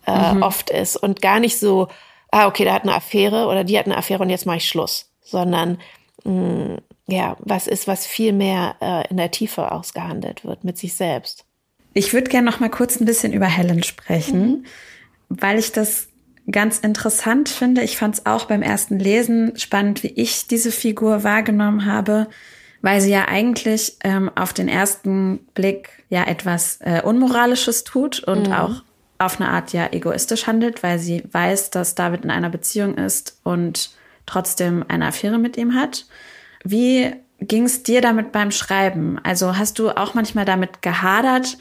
äh, 0.05 0.33
mhm. 0.33 0.43
oft 0.43 0.69
ist 0.69 0.97
und 0.97 1.21
gar 1.21 1.39
nicht 1.39 1.59
so, 1.59 1.87
ah, 2.31 2.47
okay, 2.47 2.63
der 2.63 2.73
hat 2.73 2.83
eine 2.83 2.95
Affäre 2.95 3.45
oder 3.45 3.63
die 3.63 3.77
hat 3.77 3.85
eine 3.85 3.97
Affäre 3.97 4.23
und 4.23 4.29
jetzt 4.29 4.45
mache 4.45 4.57
ich 4.57 4.67
Schluss, 4.67 5.11
sondern 5.21 5.79
mh, 6.25 6.31
mm, 6.33 6.77
ja, 7.09 7.37
was 7.39 7.67
ist, 7.67 7.87
was 7.87 8.05
viel 8.05 8.33
mehr 8.33 8.75
äh, 8.81 9.07
in 9.09 9.17
der 9.17 9.31
Tiefe 9.31 9.71
ausgehandelt 9.71 10.43
wird 10.43 10.65
mit 10.65 10.77
sich 10.77 10.95
selbst. 10.95 11.45
Ich 11.93 12.13
würde 12.13 12.29
gerne 12.29 12.49
noch 12.49 12.59
mal 12.59 12.69
kurz 12.69 12.99
ein 12.99 13.05
bisschen 13.05 13.31
über 13.31 13.45
Helen 13.45 13.81
sprechen, 13.83 14.41
mhm. 14.49 14.65
weil 15.29 15.57
ich 15.57 15.71
das 15.71 16.09
ganz 16.51 16.79
interessant 16.79 17.49
finde. 17.49 17.81
Ich 17.81 17.97
fand 17.97 18.15
es 18.15 18.25
auch 18.25 18.45
beim 18.45 18.61
ersten 18.61 18.99
Lesen 18.99 19.57
spannend, 19.57 20.03
wie 20.03 20.13
ich 20.15 20.47
diese 20.47 20.71
Figur 20.71 21.23
wahrgenommen 21.23 21.85
habe, 21.85 22.27
weil 22.81 23.01
sie 23.01 23.11
ja 23.11 23.27
eigentlich 23.27 23.97
ähm, 24.03 24.31
auf 24.35 24.53
den 24.53 24.67
ersten 24.67 25.39
Blick 25.53 26.03
ja 26.09 26.25
etwas 26.25 26.79
äh, 26.81 27.01
Unmoralisches 27.03 27.83
tut 27.83 28.19
und 28.19 28.47
mhm. 28.47 28.53
auch 28.53 28.83
auf 29.19 29.39
eine 29.39 29.49
Art 29.49 29.73
ja 29.73 29.91
egoistisch 29.91 30.47
handelt, 30.47 30.83
weil 30.83 30.99
sie 30.99 31.23
weiß, 31.31 31.71
dass 31.71 31.95
David 31.95 32.23
in 32.23 32.31
einer 32.31 32.49
Beziehung 32.49 32.95
ist 32.95 33.39
und 33.43 33.91
trotzdem 34.25 34.85
eine 34.87 35.07
Affäre 35.07 35.39
mit 35.39 35.57
ihm 35.57 35.73
hat. 35.73 36.05
Wie 36.63 37.13
ging 37.39 37.65
es 37.65 37.83
dir 37.83 38.01
damit 38.01 38.31
beim 38.31 38.51
Schreiben? 38.51 39.19
Also 39.23 39.57
hast 39.57 39.79
du 39.79 39.89
auch 39.89 40.13
manchmal 40.13 40.45
damit 40.45 40.81
gehadert? 40.81 41.57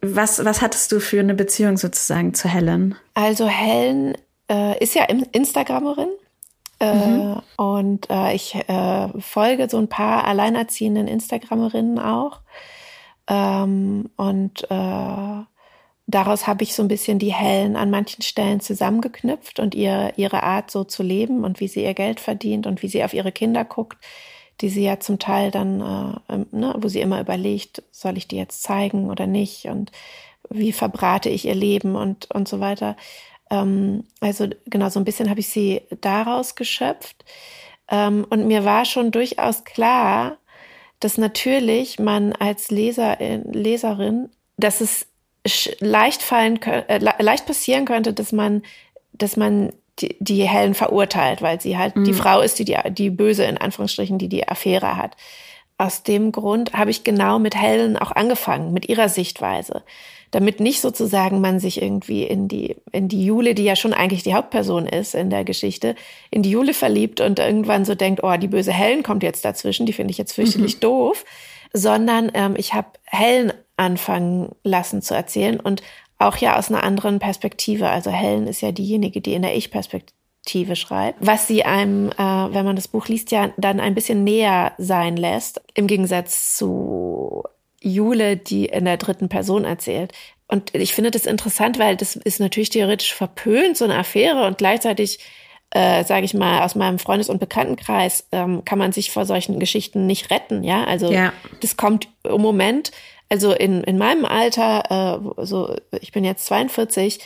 Was, 0.00 0.44
was 0.44 0.62
hattest 0.62 0.92
du 0.92 1.00
für 1.00 1.20
eine 1.20 1.34
Beziehung 1.34 1.76
sozusagen 1.76 2.34
zu 2.34 2.48
Helen? 2.48 2.94
Also 3.14 3.48
Helen 3.48 4.16
äh, 4.50 4.82
ist 4.82 4.94
ja 4.94 5.04
Instagramerin. 5.04 6.08
Äh, 6.84 7.08
mhm. 7.08 7.42
Und 7.56 8.10
äh, 8.10 8.34
ich 8.34 8.54
äh, 8.54 9.08
folge 9.20 9.68
so 9.68 9.78
ein 9.78 9.88
paar 9.88 10.24
alleinerziehenden 10.24 11.08
Instagramerinnen 11.08 11.98
auch. 11.98 12.40
Ähm, 13.28 14.10
und 14.16 14.64
äh, 14.70 15.44
daraus 16.06 16.46
habe 16.46 16.62
ich 16.62 16.74
so 16.74 16.82
ein 16.82 16.88
bisschen 16.88 17.18
die 17.18 17.32
Hellen 17.32 17.76
an 17.76 17.90
manchen 17.90 18.22
Stellen 18.22 18.60
zusammengeknüpft 18.60 19.60
und 19.60 19.74
ihr, 19.74 20.12
ihre 20.16 20.42
Art 20.42 20.70
so 20.70 20.84
zu 20.84 21.02
leben 21.02 21.44
und 21.44 21.60
wie 21.60 21.68
sie 21.68 21.84
ihr 21.84 21.94
Geld 21.94 22.20
verdient 22.20 22.66
und 22.66 22.82
wie 22.82 22.88
sie 22.88 23.04
auf 23.04 23.14
ihre 23.14 23.32
Kinder 23.32 23.64
guckt, 23.64 23.98
die 24.60 24.68
sie 24.68 24.84
ja 24.84 25.00
zum 25.00 25.18
Teil 25.18 25.50
dann, 25.50 25.80
äh, 26.28 26.44
ne, 26.52 26.74
wo 26.78 26.88
sie 26.88 27.00
immer 27.00 27.20
überlegt, 27.20 27.82
soll 27.90 28.16
ich 28.18 28.28
die 28.28 28.36
jetzt 28.36 28.62
zeigen 28.62 29.10
oder 29.10 29.26
nicht 29.26 29.66
und 29.66 29.90
wie 30.50 30.72
verbrate 30.72 31.30
ich 31.30 31.46
ihr 31.46 31.54
Leben 31.54 31.96
und, 31.96 32.30
und 32.30 32.46
so 32.48 32.60
weiter. 32.60 32.96
Ähm, 33.50 34.04
also 34.20 34.48
genau, 34.66 34.88
so 34.88 35.00
ein 35.00 35.04
bisschen 35.04 35.30
habe 35.30 35.40
ich 35.40 35.48
sie 35.48 35.82
daraus 36.00 36.54
geschöpft. 36.54 37.24
Ähm, 37.88 38.26
und 38.30 38.46
mir 38.46 38.64
war 38.64 38.84
schon 38.84 39.10
durchaus 39.10 39.64
klar, 39.64 40.38
dass 41.00 41.18
natürlich 41.18 41.98
man 41.98 42.32
als 42.32 42.70
Leser, 42.70 43.20
äh, 43.20 43.40
Leserin, 43.52 44.30
dass 44.56 44.80
es 44.80 45.06
leicht 45.80 46.22
fallen, 46.22 46.60
äh, 46.62 46.98
leicht 46.98 47.46
passieren 47.46 47.84
könnte, 47.84 48.14
dass 48.14 48.32
man, 48.32 48.62
dass 49.12 49.36
man 49.36 49.72
die, 49.98 50.16
die 50.18 50.48
Helen 50.48 50.74
verurteilt, 50.74 51.42
weil 51.42 51.60
sie 51.60 51.76
halt 51.76 51.96
mhm. 51.96 52.04
die 52.04 52.14
Frau 52.14 52.40
ist, 52.40 52.58
die, 52.58 52.64
die 52.64 52.78
die 52.90 53.10
böse 53.10 53.44
in 53.44 53.58
Anführungsstrichen, 53.58 54.18
die 54.18 54.28
die 54.28 54.48
Affäre 54.48 54.96
hat. 54.96 55.16
Aus 55.76 56.02
dem 56.02 56.32
Grund 56.32 56.72
habe 56.72 56.90
ich 56.90 57.04
genau 57.04 57.38
mit 57.38 57.56
Helen 57.56 57.96
auch 57.96 58.12
angefangen, 58.12 58.72
mit 58.72 58.88
ihrer 58.88 59.08
Sichtweise 59.08 59.82
damit 60.34 60.58
nicht 60.58 60.80
sozusagen 60.80 61.40
man 61.40 61.60
sich 61.60 61.80
irgendwie 61.80 62.24
in 62.24 62.48
die, 62.48 62.74
in 62.90 63.06
die 63.08 63.24
Jule, 63.24 63.54
die 63.54 63.62
ja 63.62 63.76
schon 63.76 63.94
eigentlich 63.94 64.24
die 64.24 64.34
Hauptperson 64.34 64.86
ist 64.86 65.14
in 65.14 65.30
der 65.30 65.44
Geschichte, 65.44 65.94
in 66.32 66.42
die 66.42 66.50
Jule 66.50 66.74
verliebt 66.74 67.20
und 67.20 67.38
irgendwann 67.38 67.84
so 67.84 67.94
denkt, 67.94 68.24
oh, 68.24 68.36
die 68.36 68.48
böse 68.48 68.72
Helen 68.72 69.04
kommt 69.04 69.22
jetzt 69.22 69.44
dazwischen, 69.44 69.86
die 69.86 69.92
finde 69.92 70.10
ich 70.10 70.18
jetzt 70.18 70.32
fürchterlich 70.32 70.76
mhm. 70.76 70.80
doof, 70.80 71.24
sondern 71.72 72.32
ähm, 72.34 72.54
ich 72.56 72.74
habe 72.74 72.88
Helen 73.04 73.52
anfangen 73.76 74.50
lassen 74.64 75.02
zu 75.02 75.14
erzählen 75.14 75.60
und 75.60 75.84
auch 76.18 76.36
ja 76.36 76.58
aus 76.58 76.68
einer 76.68 76.82
anderen 76.82 77.20
Perspektive. 77.20 77.88
Also 77.88 78.10
Helen 78.10 78.48
ist 78.48 78.60
ja 78.60 78.72
diejenige, 78.72 79.20
die 79.20 79.34
in 79.34 79.42
der 79.42 79.56
Ich-Perspektive 79.56 80.16
schreibt, 80.76 81.24
was 81.24 81.46
sie 81.46 81.64
einem, 81.64 82.10
äh, 82.10 82.16
wenn 82.18 82.64
man 82.64 82.76
das 82.76 82.88
Buch 82.88 83.08
liest, 83.08 83.30
ja 83.30 83.52
dann 83.56 83.80
ein 83.80 83.94
bisschen 83.94 84.24
näher 84.24 84.72
sein 84.78 85.16
lässt, 85.16 85.60
im 85.74 85.86
Gegensatz 85.86 86.56
zu 86.56 87.42
Jule, 87.80 88.36
die 88.36 88.66
in 88.66 88.84
der 88.84 88.96
dritten 88.96 89.28
Person 89.28 89.64
erzählt. 89.64 90.12
Und 90.48 90.74
ich 90.74 90.94
finde 90.94 91.10
das 91.10 91.26
interessant, 91.26 91.78
weil 91.78 91.96
das 91.96 92.16
ist 92.16 92.40
natürlich 92.40 92.70
theoretisch 92.70 93.14
verpönt, 93.14 93.76
so 93.76 93.84
eine 93.84 93.96
Affäre 93.96 94.46
und 94.46 94.58
gleichzeitig 94.58 95.18
äh, 95.74 96.04
sage 96.04 96.24
ich 96.24 96.34
mal, 96.34 96.62
aus 96.62 96.76
meinem 96.76 97.00
Freundes- 97.00 97.28
und 97.28 97.40
Bekanntenkreis 97.40 98.28
ähm, 98.30 98.64
kann 98.64 98.78
man 98.78 98.92
sich 98.92 99.10
vor 99.10 99.26
solchen 99.26 99.58
Geschichten 99.58 100.06
nicht 100.06 100.30
retten. 100.30 100.62
Ja, 100.62 100.84
also 100.84 101.10
ja. 101.10 101.32
das 101.60 101.76
kommt 101.76 102.08
im 102.22 102.40
Moment, 102.40 102.92
also 103.28 103.52
in, 103.52 103.82
in 103.82 103.98
meinem 103.98 104.24
Alter, 104.24 105.24
äh, 105.36 105.44
so 105.44 105.74
ich 106.00 106.12
bin 106.12 106.24
jetzt 106.24 106.46
42, 106.46 107.18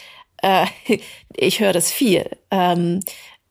äh, 0.42 0.66
ich 1.36 1.60
höre 1.60 1.72
das 1.72 1.90
viel. 1.90 2.28
Ähm, 2.50 3.00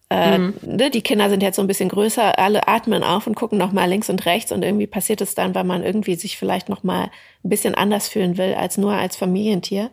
äh, 0.09 0.37
mhm. 0.37 0.53
ne, 0.61 0.89
die 0.89 1.01
Kinder 1.01 1.29
sind 1.29 1.43
jetzt 1.43 1.57
so 1.57 1.61
ein 1.61 1.67
bisschen 1.67 1.89
größer, 1.89 2.39
alle 2.39 2.67
atmen 2.67 3.03
auf 3.03 3.27
und 3.27 3.35
gucken 3.35 3.57
noch 3.57 3.73
mal 3.73 3.89
links 3.89 4.09
und 4.09 4.25
rechts 4.25 4.53
und 4.53 4.63
irgendwie 4.63 4.87
passiert 4.87 5.19
es 5.19 5.35
dann, 5.35 5.53
weil 5.53 5.65
man 5.65 5.83
irgendwie 5.83 6.15
sich 6.15 6.37
vielleicht 6.37 6.69
noch 6.69 6.83
mal 6.83 7.11
ein 7.43 7.49
bisschen 7.49 7.75
anders 7.75 8.07
fühlen 8.07 8.37
will 8.37 8.53
als 8.53 8.77
nur 8.77 8.93
als 8.93 9.17
Familientier. 9.17 9.91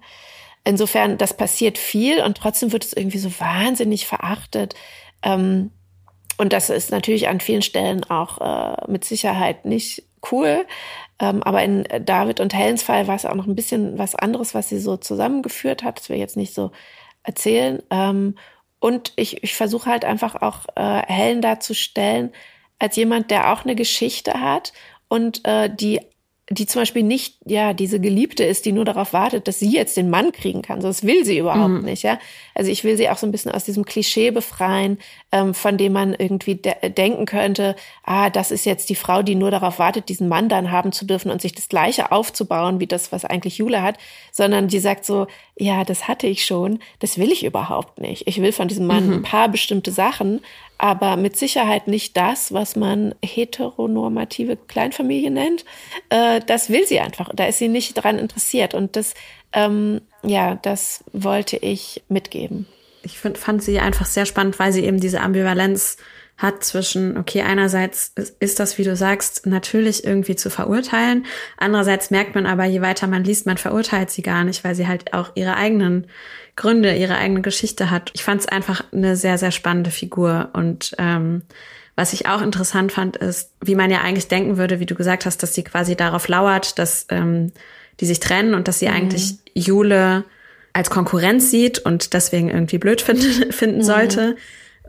Insofern, 0.63 1.19
das 1.19 1.37
passiert 1.37 1.79
viel 1.79 2.23
und 2.23 2.37
trotzdem 2.39 2.73
wird 2.73 2.85
es 2.85 2.93
irgendwie 2.93 3.19
so 3.19 3.29
wahnsinnig 3.41 4.07
verachtet. 4.07 4.75
Ähm, 5.23 5.73
und 6.37 6.53
das 6.53 6.71
ist 6.71 6.91
natürlich 6.91 7.29
an 7.29 7.41
vielen 7.41 7.63
Stellen 7.63 8.05
auch 8.05 8.41
äh, 8.41 8.91
mit 8.91 9.05
Sicherheit 9.05 9.65
nicht 9.65 10.05
cool. 10.33 10.65
Ähm, 11.21 11.43
aber 11.43 11.63
in 11.63 11.85
David 12.05 12.41
und 12.41 12.55
Helens 12.55 12.83
Fall 12.83 13.07
war 13.07 13.15
es 13.15 13.27
auch 13.27 13.35
noch 13.35 13.47
ein 13.47 13.55
bisschen 13.55 13.99
was 13.99 14.15
anderes, 14.15 14.55
was 14.55 14.69
sie 14.69 14.79
so 14.79 14.97
zusammengeführt 14.97 15.85
hat. 15.85 15.99
Das 15.99 16.09
will 16.09 16.17
ich 16.17 16.21
jetzt 16.21 16.37
nicht 16.37 16.55
so 16.55 16.73
erzählen. 17.23 17.83
Ähm, 17.91 18.37
und 18.81 19.13
ich, 19.17 19.43
ich 19.43 19.55
versuche 19.55 19.89
halt 19.89 20.05
einfach 20.05 20.35
auch 20.43 20.67
äh, 20.77 21.03
Helen 21.07 21.41
darzustellen 21.41 22.33
als 22.79 22.97
jemand, 22.97 23.31
der 23.31 23.53
auch 23.53 23.65
eine 23.65 23.75
Geschichte 23.75 24.41
hat 24.41 24.73
und 25.09 25.47
äh, 25.47 25.75
die 25.75 26.01
die 26.51 26.67
zum 26.67 26.83
Beispiel 26.83 27.03
nicht, 27.03 27.39
ja, 27.47 27.73
diese 27.73 28.01
Geliebte 28.01 28.45
ist, 28.45 28.67
die 28.67 28.73
nur 28.73 28.85
darauf 28.85 29.15
wartet, 29.15 29.49
dass 29.49 29.59
sie 29.59 29.71
jetzt 29.71 29.97
den 29.97 30.11
Mann 30.11 30.31
kriegen 30.31 30.61
kann. 30.61 30.83
So, 30.83 30.89
das 30.89 31.03
will 31.03 31.25
sie 31.25 31.39
überhaupt 31.39 31.71
mhm. 31.71 31.85
nicht, 31.85 32.03
ja. 32.03 32.19
Also 32.55 32.71
ich 32.71 32.85
will 32.85 32.99
sie 32.99 33.09
auch 33.09 33.17
so 33.17 33.27
ein 33.27 33.33
bisschen 33.33 33.51
aus 33.51 33.65
diesem 33.65 33.87
Klischee 33.87 34.31
befreien, 34.31 34.99
ähm, 35.35 35.53
von 35.53 35.77
dem 35.77 35.93
man 35.93 36.15
irgendwie 36.15 36.55
de 36.55 36.91
denken 36.91 37.27
könnte, 37.27 37.75
ah, 38.05 38.31
das 38.31 38.53
ist 38.53 38.65
jetzt 38.65 38.89
die 38.89 38.95
Frau, 38.95 39.23
die 39.23 39.35
nur 39.35 39.51
darauf 39.51 39.81
wartet, 39.81 40.09
diesen 40.09 40.29
Mann 40.29 40.49
dann 40.49 40.71
haben 40.71 40.93
zu 40.93 41.05
dürfen 41.05 41.33
und 41.33 41.43
sich 41.43 41.53
das 41.53 41.69
Gleiche 41.69 42.13
aufzubauen, 42.13 42.79
wie 42.79 42.87
das, 42.87 43.11
was 43.11 43.25
eigentlich 43.25 43.59
Jule 43.59 43.83
hat, 43.83 43.99
sondern 44.31 44.69
die 44.69 44.79
sagt 44.79 45.05
so, 45.05 45.27
ja, 45.57 45.83
das 45.83 46.07
hatte 46.07 46.29
ich 46.29 46.45
schon, 46.45 46.79
das 47.01 47.19
will 47.19 47.33
ich 47.33 47.45
überhaupt 47.45 48.01
nicht. 48.01 48.29
Ich 48.29 48.41
will 48.41 48.53
von 48.53 48.69
diesem 48.69 48.87
Mann 48.87 49.09
mhm. 49.09 49.13
ein 49.15 49.23
paar 49.23 49.49
bestimmte 49.49 49.91
Sachen, 49.91 50.41
aber 50.79 51.17
mit 51.17 51.37
Sicherheit 51.37 51.89
nicht 51.89 52.17
das, 52.17 52.53
was 52.53 52.77
man 52.77 53.17
heteronormative 53.25 54.57
Kleinfamilie 54.57 55.33
nennt. 55.33 55.65
Äh, 56.11 56.43
das 56.47 56.71
will 56.71 56.87
sie 56.87 57.01
einfach. 57.01 57.31
Da 57.35 57.47
ist 57.47 57.59
sie 57.59 57.69
nicht 57.69 57.95
dran 57.95 58.21
interessiert. 58.21 58.73
Und 58.73 58.95
das, 58.95 59.15
ähm, 59.53 60.01
ja, 60.23 60.55
das 60.55 61.03
wollte 61.13 61.57
ich 61.57 62.05
mitgeben. 62.09 62.69
Ich 63.05 63.19
find, 63.19 63.39
fand 63.39 63.63
sie 63.63 63.79
einfach 63.79 64.07
sehr 64.07 64.27
spannend, 64.27 64.59
weil 64.59 64.73
sie 64.73 64.85
eben 64.85 65.01
diese 65.01 65.21
Ambivalenz 65.21 65.97
hat 66.37 66.65
zwischen, 66.65 67.17
okay, 67.17 67.43
einerseits 67.43 68.13
ist 68.41 68.59
das, 68.59 68.77
wie 68.77 68.85
du 68.85 68.97
sagst, 68.97 69.47
natürlich 69.47 70.05
irgendwie 70.05 70.35
zu 70.35 70.51
verurteilen. 70.51 71.27
Andererseits 71.59 72.11
merkt 72.11 72.35
man 72.35 72.47
aber, 72.47 72.65
je 72.65 72.81
weiter 72.81 73.07
man 73.07 73.23
liest, 73.23 73.47
man 73.47 73.57
verurteilt 73.57 74.11
sie 74.11 74.23
gar 74.23 74.43
nicht, 74.43 74.65
weil 74.65 74.75
sie 74.75 74.89
halt 74.89 75.15
auch 75.15 75.31
ihre 75.37 75.57
eigenen 75.57 76.09
Gründe, 76.57 76.97
ihre 76.97 77.17
eigene 77.17 77.41
Geschichte 77.41 77.91
hat. 77.91 78.11
Ich 78.15 78.25
fand 78.25 78.41
es 78.41 78.49
einfach 78.49 78.83
eine 78.93 79.17
sehr, 79.17 79.39
sehr 79.39 79.53
spannende 79.53 79.91
Figur. 79.91 80.51
Und 80.55 80.97
ähm, 80.99 81.43
was 81.95 82.13
ich 82.13 82.27
auch 82.27 82.43
interessant 82.43 82.91
fand, 82.91 83.17
ist, 83.17 83.53
wie 83.61 83.77
man 83.77 83.91
ja 83.91 84.01
eigentlich 84.01 84.29
denken 84.29 84.57
würde, 84.57 84.81
wie 84.81 84.87
du 84.87 84.97
gesagt 84.97 85.27
hast, 85.27 85.43
dass 85.43 85.55
sie 85.55 85.63
quasi 85.63 85.95
darauf 85.95 86.27
lauert, 86.27 86.81
dass 86.81 87.07
ähm, 87.11 87.53
die 88.01 88.07
sich 88.07 88.19
trennen 88.19 88.55
und 88.55 88.67
dass 88.67 88.81
sie 88.81 88.89
mhm. 88.89 88.95
eigentlich 88.95 89.35
Jule 89.55 90.25
als 90.75 90.91
Konkurrenz 90.91 91.51
sieht 91.51 91.79
und 91.79 92.13
deswegen 92.13 92.51
irgendwie 92.51 92.79
blöd 92.79 93.01
finden, 93.01 93.51
finden 93.53 93.79
mhm. 93.79 93.85
sollte. 93.85 94.37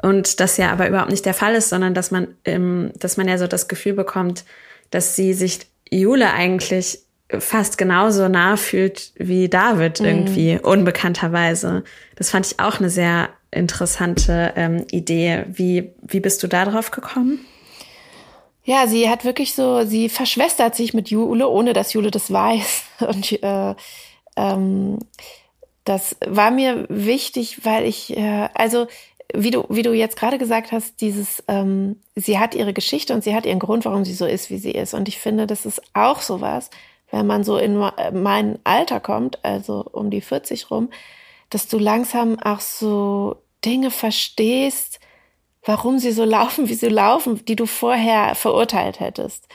Und 0.01 0.41
das 0.41 0.57
ja 0.57 0.71
aber 0.71 0.89
überhaupt 0.89 1.11
nicht 1.11 1.25
der 1.25 1.33
Fall 1.33 1.55
ist, 1.55 1.69
sondern 1.69 1.93
dass 1.93 2.11
man, 2.11 2.35
ähm, 2.43 2.91
dass 2.99 3.15
man 3.15 3.29
ja 3.29 3.37
so 3.37 3.47
das 3.47 3.69
Gefühl 3.69 3.93
bekommt, 3.93 4.43
dass 4.89 5.15
sie 5.15 5.33
sich 5.33 5.59
Jule 5.89 6.33
eigentlich 6.33 6.99
fast 7.39 7.77
genauso 7.77 8.27
nah 8.27 8.57
fühlt 8.57 9.13
wie 9.15 9.47
David 9.47 10.01
mhm. 10.01 10.05
irgendwie, 10.05 10.59
unbekannterweise. 10.61 11.83
Das 12.15 12.31
fand 12.31 12.45
ich 12.47 12.59
auch 12.59 12.79
eine 12.79 12.89
sehr 12.89 13.29
interessante 13.51 14.53
ähm, 14.55 14.85
Idee. 14.91 15.45
Wie, 15.47 15.91
wie 16.01 16.19
bist 16.19 16.43
du 16.43 16.47
da 16.47 16.65
drauf 16.65 16.91
gekommen? 16.91 17.39
Ja, 18.63 18.87
sie 18.87 19.09
hat 19.09 19.23
wirklich 19.23 19.53
so, 19.53 19.85
sie 19.85 20.09
verschwestert 20.09 20.75
sich 20.75 20.93
mit 20.93 21.09
Jule, 21.09 21.47
ohne 21.47 21.73
dass 21.73 21.93
Jule 21.93 22.11
das 22.11 22.31
weiß. 22.31 22.83
Und 23.07 23.31
äh, 23.43 23.75
ähm, 24.35 24.99
das 25.85 26.17
war 26.25 26.51
mir 26.51 26.85
wichtig, 26.89 27.63
weil 27.63 27.85
ich, 27.85 28.17
äh, 28.17 28.49
also 28.53 28.87
wie 29.33 29.51
du, 29.51 29.65
wie 29.69 29.83
du 29.83 29.93
jetzt 29.93 30.17
gerade 30.17 30.37
gesagt 30.37 30.71
hast, 30.71 31.01
dieses, 31.01 31.43
ähm, 31.47 32.01
sie 32.15 32.39
hat 32.39 32.55
ihre 32.55 32.73
Geschichte 32.73 33.13
und 33.13 33.23
sie 33.23 33.35
hat 33.35 33.45
ihren 33.45 33.59
Grund, 33.59 33.85
warum 33.85 34.05
sie 34.05 34.13
so 34.13 34.25
ist, 34.25 34.49
wie 34.49 34.57
sie 34.57 34.71
ist. 34.71 34.93
Und 34.93 35.07
ich 35.07 35.19
finde, 35.19 35.47
das 35.47 35.65
ist 35.65 35.81
auch 35.93 36.21
sowas, 36.21 36.69
wenn 37.11 37.27
man 37.27 37.43
so 37.43 37.57
in 37.57 37.77
mein 37.77 38.59
Alter 38.63 38.99
kommt, 38.99 39.43
also 39.45 39.85
um 39.91 40.09
die 40.09 40.21
40 40.21 40.69
rum, 40.71 40.89
dass 41.49 41.67
du 41.67 41.77
langsam 41.77 42.39
auch 42.39 42.59
so 42.59 43.37
Dinge 43.63 43.91
verstehst, 43.91 44.99
warum 45.63 45.99
sie 45.99 46.11
so 46.11 46.23
laufen, 46.23 46.69
wie 46.69 46.73
sie 46.73 46.89
laufen, 46.89 47.43
die 47.45 47.55
du 47.55 47.65
vorher 47.65 48.35
verurteilt 48.35 48.99
hättest. 48.99 49.47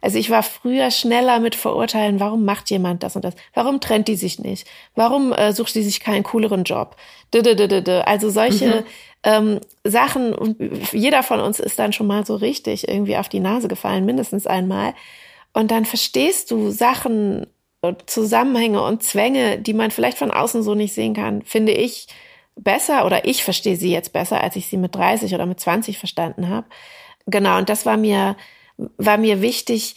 Also 0.00 0.18
ich 0.18 0.30
war 0.30 0.42
früher 0.42 0.90
schneller 0.90 1.40
mit 1.40 1.54
verurteilen, 1.54 2.20
warum 2.20 2.44
macht 2.44 2.70
jemand 2.70 3.02
das 3.02 3.16
und 3.16 3.24
das? 3.24 3.34
Warum 3.54 3.80
trennt 3.80 4.08
die 4.08 4.16
sich 4.16 4.38
nicht? 4.38 4.66
Warum 4.94 5.32
äh, 5.32 5.52
sucht 5.52 5.72
sie 5.72 5.82
sich 5.82 6.00
keinen 6.00 6.22
cooleren 6.22 6.64
Job? 6.64 6.96
Also 7.34 8.30
solche 8.30 8.66
mhm. 8.66 8.84
ähm, 9.24 9.60
Sachen, 9.84 10.34
und 10.34 10.56
jeder 10.92 11.22
von 11.22 11.40
uns 11.40 11.60
ist 11.60 11.78
dann 11.78 11.92
schon 11.92 12.06
mal 12.06 12.24
so 12.24 12.36
richtig 12.36 12.88
irgendwie 12.88 13.16
auf 13.16 13.28
die 13.28 13.40
Nase 13.40 13.68
gefallen, 13.68 14.04
mindestens 14.04 14.46
einmal. 14.46 14.94
Und 15.52 15.70
dann 15.70 15.84
verstehst 15.84 16.50
du 16.50 16.70
Sachen, 16.70 17.46
Zusammenhänge 18.06 18.82
und 18.82 19.02
Zwänge, 19.02 19.58
die 19.58 19.74
man 19.74 19.90
vielleicht 19.90 20.18
von 20.18 20.30
außen 20.30 20.62
so 20.62 20.74
nicht 20.74 20.94
sehen 20.94 21.14
kann, 21.14 21.42
finde 21.42 21.72
ich 21.72 22.08
besser 22.56 23.06
oder 23.06 23.24
ich 23.24 23.44
verstehe 23.44 23.76
sie 23.76 23.92
jetzt 23.92 24.12
besser, 24.12 24.42
als 24.42 24.56
ich 24.56 24.66
sie 24.66 24.76
mit 24.76 24.94
30 24.94 25.34
oder 25.34 25.46
mit 25.46 25.60
20 25.60 25.98
verstanden 25.98 26.48
habe. 26.48 26.66
Genau, 27.26 27.58
und 27.58 27.68
das 27.68 27.86
war 27.86 27.96
mir, 27.96 28.36
war 28.96 29.18
mir 29.18 29.42
wichtig, 29.42 29.96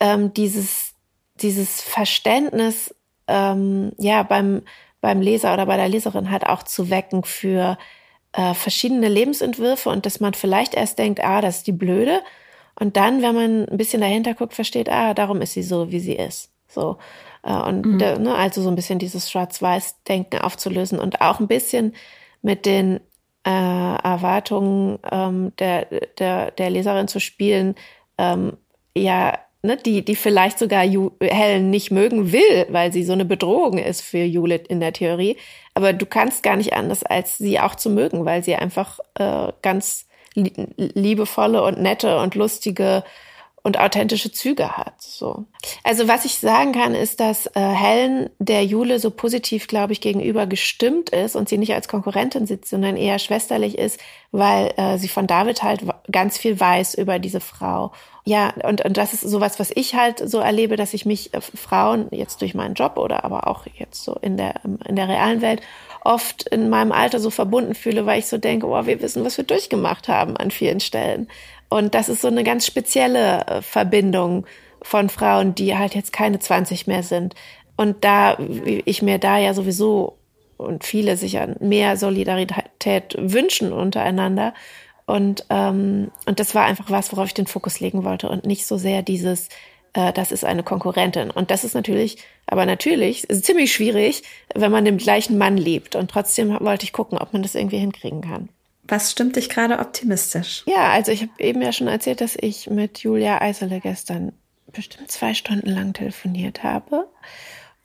ähm, 0.00 0.32
dieses, 0.32 0.94
dieses 1.36 1.82
Verständnis 1.82 2.94
ähm, 3.26 3.92
ja 3.98 4.22
beim, 4.22 4.62
beim 5.00 5.20
Leser 5.20 5.52
oder 5.52 5.66
bei 5.66 5.76
der 5.76 5.88
Leserin 5.88 6.30
halt 6.30 6.46
auch 6.46 6.62
zu 6.62 6.90
wecken 6.90 7.24
für 7.24 7.76
äh, 8.32 8.54
verschiedene 8.54 9.08
Lebensentwürfe 9.08 9.90
und 9.90 10.06
dass 10.06 10.20
man 10.20 10.34
vielleicht 10.34 10.74
erst 10.74 10.98
denkt, 10.98 11.22
ah, 11.22 11.40
das 11.40 11.58
ist 11.58 11.66
die 11.66 11.72
Blöde, 11.72 12.22
und 12.78 12.96
dann, 12.96 13.22
wenn 13.22 13.34
man 13.34 13.68
ein 13.68 13.76
bisschen 13.76 14.00
dahinter 14.00 14.34
guckt, 14.34 14.54
versteht, 14.54 14.88
ah, 14.88 15.12
darum 15.14 15.42
ist 15.42 15.54
sie 15.54 15.62
so, 15.62 15.90
wie 15.90 16.00
sie 16.00 16.14
ist. 16.14 16.52
So. 16.68 16.98
Äh, 17.42 17.52
und 17.52 17.84
mhm. 17.84 17.96
ne, 17.96 18.34
also 18.36 18.62
so 18.62 18.68
ein 18.68 18.76
bisschen 18.76 18.98
dieses 18.98 19.30
Schwarz-Weiß-Denken 19.30 20.40
aufzulösen 20.40 20.98
und 20.98 21.20
auch 21.20 21.40
ein 21.40 21.48
bisschen 21.48 21.94
mit 22.40 22.66
den 22.66 23.00
äh, 23.44 23.50
Erwartungen 23.50 24.98
ähm, 25.10 25.52
der, 25.58 25.86
der, 26.18 26.50
der 26.50 26.70
Leserin 26.70 27.08
zu 27.08 27.20
spielen, 27.20 27.74
ähm, 28.18 28.56
ja, 28.96 29.38
ne, 29.62 29.76
die, 29.76 30.04
die 30.04 30.16
vielleicht 30.16 30.58
sogar 30.58 30.84
Ju 30.84 31.12
Helen 31.20 31.70
nicht 31.70 31.90
mögen 31.90 32.32
will, 32.32 32.66
weil 32.68 32.92
sie 32.92 33.04
so 33.04 33.12
eine 33.12 33.24
Bedrohung 33.24 33.78
ist 33.78 34.00
für 34.00 34.24
Juliet 34.24 34.68
in 34.68 34.80
der 34.80 34.92
Theorie. 34.92 35.36
Aber 35.74 35.92
du 35.92 36.06
kannst 36.06 36.42
gar 36.42 36.56
nicht 36.56 36.72
anders, 36.72 37.02
als 37.02 37.38
sie 37.38 37.60
auch 37.60 37.74
zu 37.74 37.90
mögen, 37.90 38.24
weil 38.24 38.42
sie 38.42 38.56
einfach 38.56 38.98
äh, 39.14 39.52
ganz 39.62 40.06
liebevolle 40.34 41.62
und 41.62 41.80
nette 41.80 42.18
und 42.20 42.34
lustige 42.34 43.02
und 43.68 43.78
authentische 43.78 44.32
Züge 44.32 44.78
hat. 44.78 45.00
So. 45.00 45.44
Also 45.84 46.08
was 46.08 46.24
ich 46.24 46.38
sagen 46.38 46.72
kann, 46.72 46.94
ist, 46.94 47.20
dass 47.20 47.46
äh, 47.54 47.60
Helen 47.60 48.30
der 48.38 48.64
Jule 48.64 48.98
so 48.98 49.10
positiv, 49.10 49.68
glaube 49.68 49.92
ich, 49.92 50.00
gegenüber 50.00 50.46
gestimmt 50.46 51.10
ist 51.10 51.36
und 51.36 51.50
sie 51.50 51.58
nicht 51.58 51.74
als 51.74 51.86
Konkurrentin 51.86 52.46
sitzt, 52.46 52.70
sondern 52.70 52.96
eher 52.96 53.18
schwesterlich 53.18 53.76
ist, 53.76 54.00
weil 54.32 54.72
äh, 54.78 54.96
sie 54.96 55.08
von 55.08 55.26
David 55.26 55.62
halt 55.62 55.82
ganz 56.10 56.38
viel 56.38 56.58
weiß 56.58 56.94
über 56.94 57.18
diese 57.18 57.40
Frau. 57.40 57.92
Ja, 58.24 58.54
und, 58.64 58.84
und 58.84 58.96
das 58.96 59.12
ist 59.12 59.20
sowas, 59.20 59.60
was 59.60 59.70
ich 59.74 59.94
halt 59.94 60.18
so 60.18 60.38
erlebe, 60.38 60.76
dass 60.76 60.94
ich 60.94 61.04
mich 61.04 61.34
äh, 61.34 61.40
Frauen 61.42 62.08
jetzt 62.10 62.40
durch 62.40 62.54
meinen 62.54 62.74
Job 62.74 62.96
oder 62.96 63.24
aber 63.24 63.46
auch 63.48 63.66
jetzt 63.76 64.02
so 64.02 64.14
in 64.14 64.38
der, 64.38 64.54
in 64.86 64.96
der 64.96 65.08
realen 65.08 65.42
Welt 65.42 65.60
oft 66.04 66.48
in 66.48 66.70
meinem 66.70 66.92
Alter 66.92 67.20
so 67.20 67.28
verbunden 67.28 67.74
fühle, 67.74 68.06
weil 68.06 68.18
ich 68.18 68.26
so 68.26 68.38
denke, 68.38 68.66
oh, 68.66 68.86
wir 68.86 69.02
wissen, 69.02 69.24
was 69.24 69.36
wir 69.36 69.44
durchgemacht 69.44 70.08
haben 70.08 70.38
an 70.38 70.50
vielen 70.50 70.80
Stellen. 70.80 71.28
Und 71.68 71.94
das 71.94 72.08
ist 72.08 72.22
so 72.22 72.28
eine 72.28 72.44
ganz 72.44 72.66
spezielle 72.66 73.46
äh, 73.46 73.62
Verbindung 73.62 74.46
von 74.82 75.08
Frauen, 75.08 75.54
die 75.54 75.76
halt 75.76 75.94
jetzt 75.94 76.12
keine 76.12 76.38
20 76.38 76.86
mehr 76.86 77.02
sind. 77.02 77.34
Und 77.76 78.04
da 78.04 78.36
ich 78.38 79.02
mir 79.02 79.18
da 79.18 79.38
ja 79.38 79.54
sowieso 79.54 80.18
und 80.56 80.84
viele 80.84 81.16
sicher 81.16 81.54
mehr 81.60 81.96
Solidarität 81.96 83.14
wünschen 83.18 83.72
untereinander. 83.72 84.54
Und, 85.06 85.46
ähm, 85.48 86.10
und 86.26 86.40
das 86.40 86.54
war 86.54 86.64
einfach 86.64 86.90
was, 86.90 87.12
worauf 87.12 87.28
ich 87.28 87.34
den 87.34 87.46
Fokus 87.46 87.80
legen 87.80 88.04
wollte 88.04 88.28
und 88.28 88.44
nicht 88.44 88.66
so 88.66 88.76
sehr 88.76 89.02
dieses, 89.02 89.48
äh, 89.94 90.12
das 90.12 90.32
ist 90.32 90.44
eine 90.44 90.62
Konkurrentin. 90.62 91.30
Und 91.30 91.50
das 91.50 91.64
ist 91.64 91.74
natürlich, 91.74 92.18
aber 92.46 92.66
natürlich, 92.66 93.26
ziemlich 93.28 93.72
schwierig, 93.72 94.22
wenn 94.54 94.72
man 94.72 94.84
den 94.84 94.98
gleichen 94.98 95.38
Mann 95.38 95.56
liebt. 95.56 95.94
Und 95.94 96.10
trotzdem 96.10 96.58
wollte 96.60 96.84
ich 96.84 96.92
gucken, 96.92 97.18
ob 97.18 97.32
man 97.32 97.42
das 97.42 97.54
irgendwie 97.54 97.78
hinkriegen 97.78 98.20
kann. 98.20 98.48
Was 98.88 99.12
stimmt 99.12 99.36
dich 99.36 99.48
gerade 99.48 99.78
optimistisch? 99.78 100.64
Ja, 100.66 100.90
also 100.90 101.12
ich 101.12 101.22
habe 101.22 101.32
eben 101.38 101.62
ja 101.62 101.72
schon 101.72 101.88
erzählt, 101.88 102.20
dass 102.20 102.36
ich 102.40 102.68
mit 102.70 102.98
Julia 103.00 103.40
Eisele 103.40 103.80
gestern 103.80 104.32
bestimmt 104.72 105.10
zwei 105.10 105.34
Stunden 105.34 105.70
lang 105.70 105.92
telefoniert 105.92 106.62
habe 106.62 107.08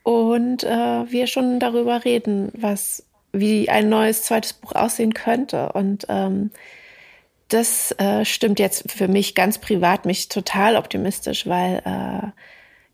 und 0.03 0.63
äh, 0.63 1.11
wir 1.11 1.27
schon 1.27 1.59
darüber 1.59 2.05
reden, 2.05 2.51
was 2.55 3.05
wie 3.31 3.69
ein 3.69 3.89
neues 3.89 4.23
zweites 4.23 4.53
Buch 4.53 4.73
aussehen 4.73 5.13
könnte 5.13 5.71
und 5.73 6.05
ähm, 6.09 6.51
das 7.49 7.91
äh, 7.99 8.25
stimmt 8.25 8.59
jetzt 8.59 8.91
für 8.91 9.07
mich 9.07 9.35
ganz 9.35 9.59
privat 9.59 10.05
mich 10.05 10.29
total 10.29 10.75
optimistisch, 10.75 11.45
weil 11.45 11.81
äh, 11.85 12.27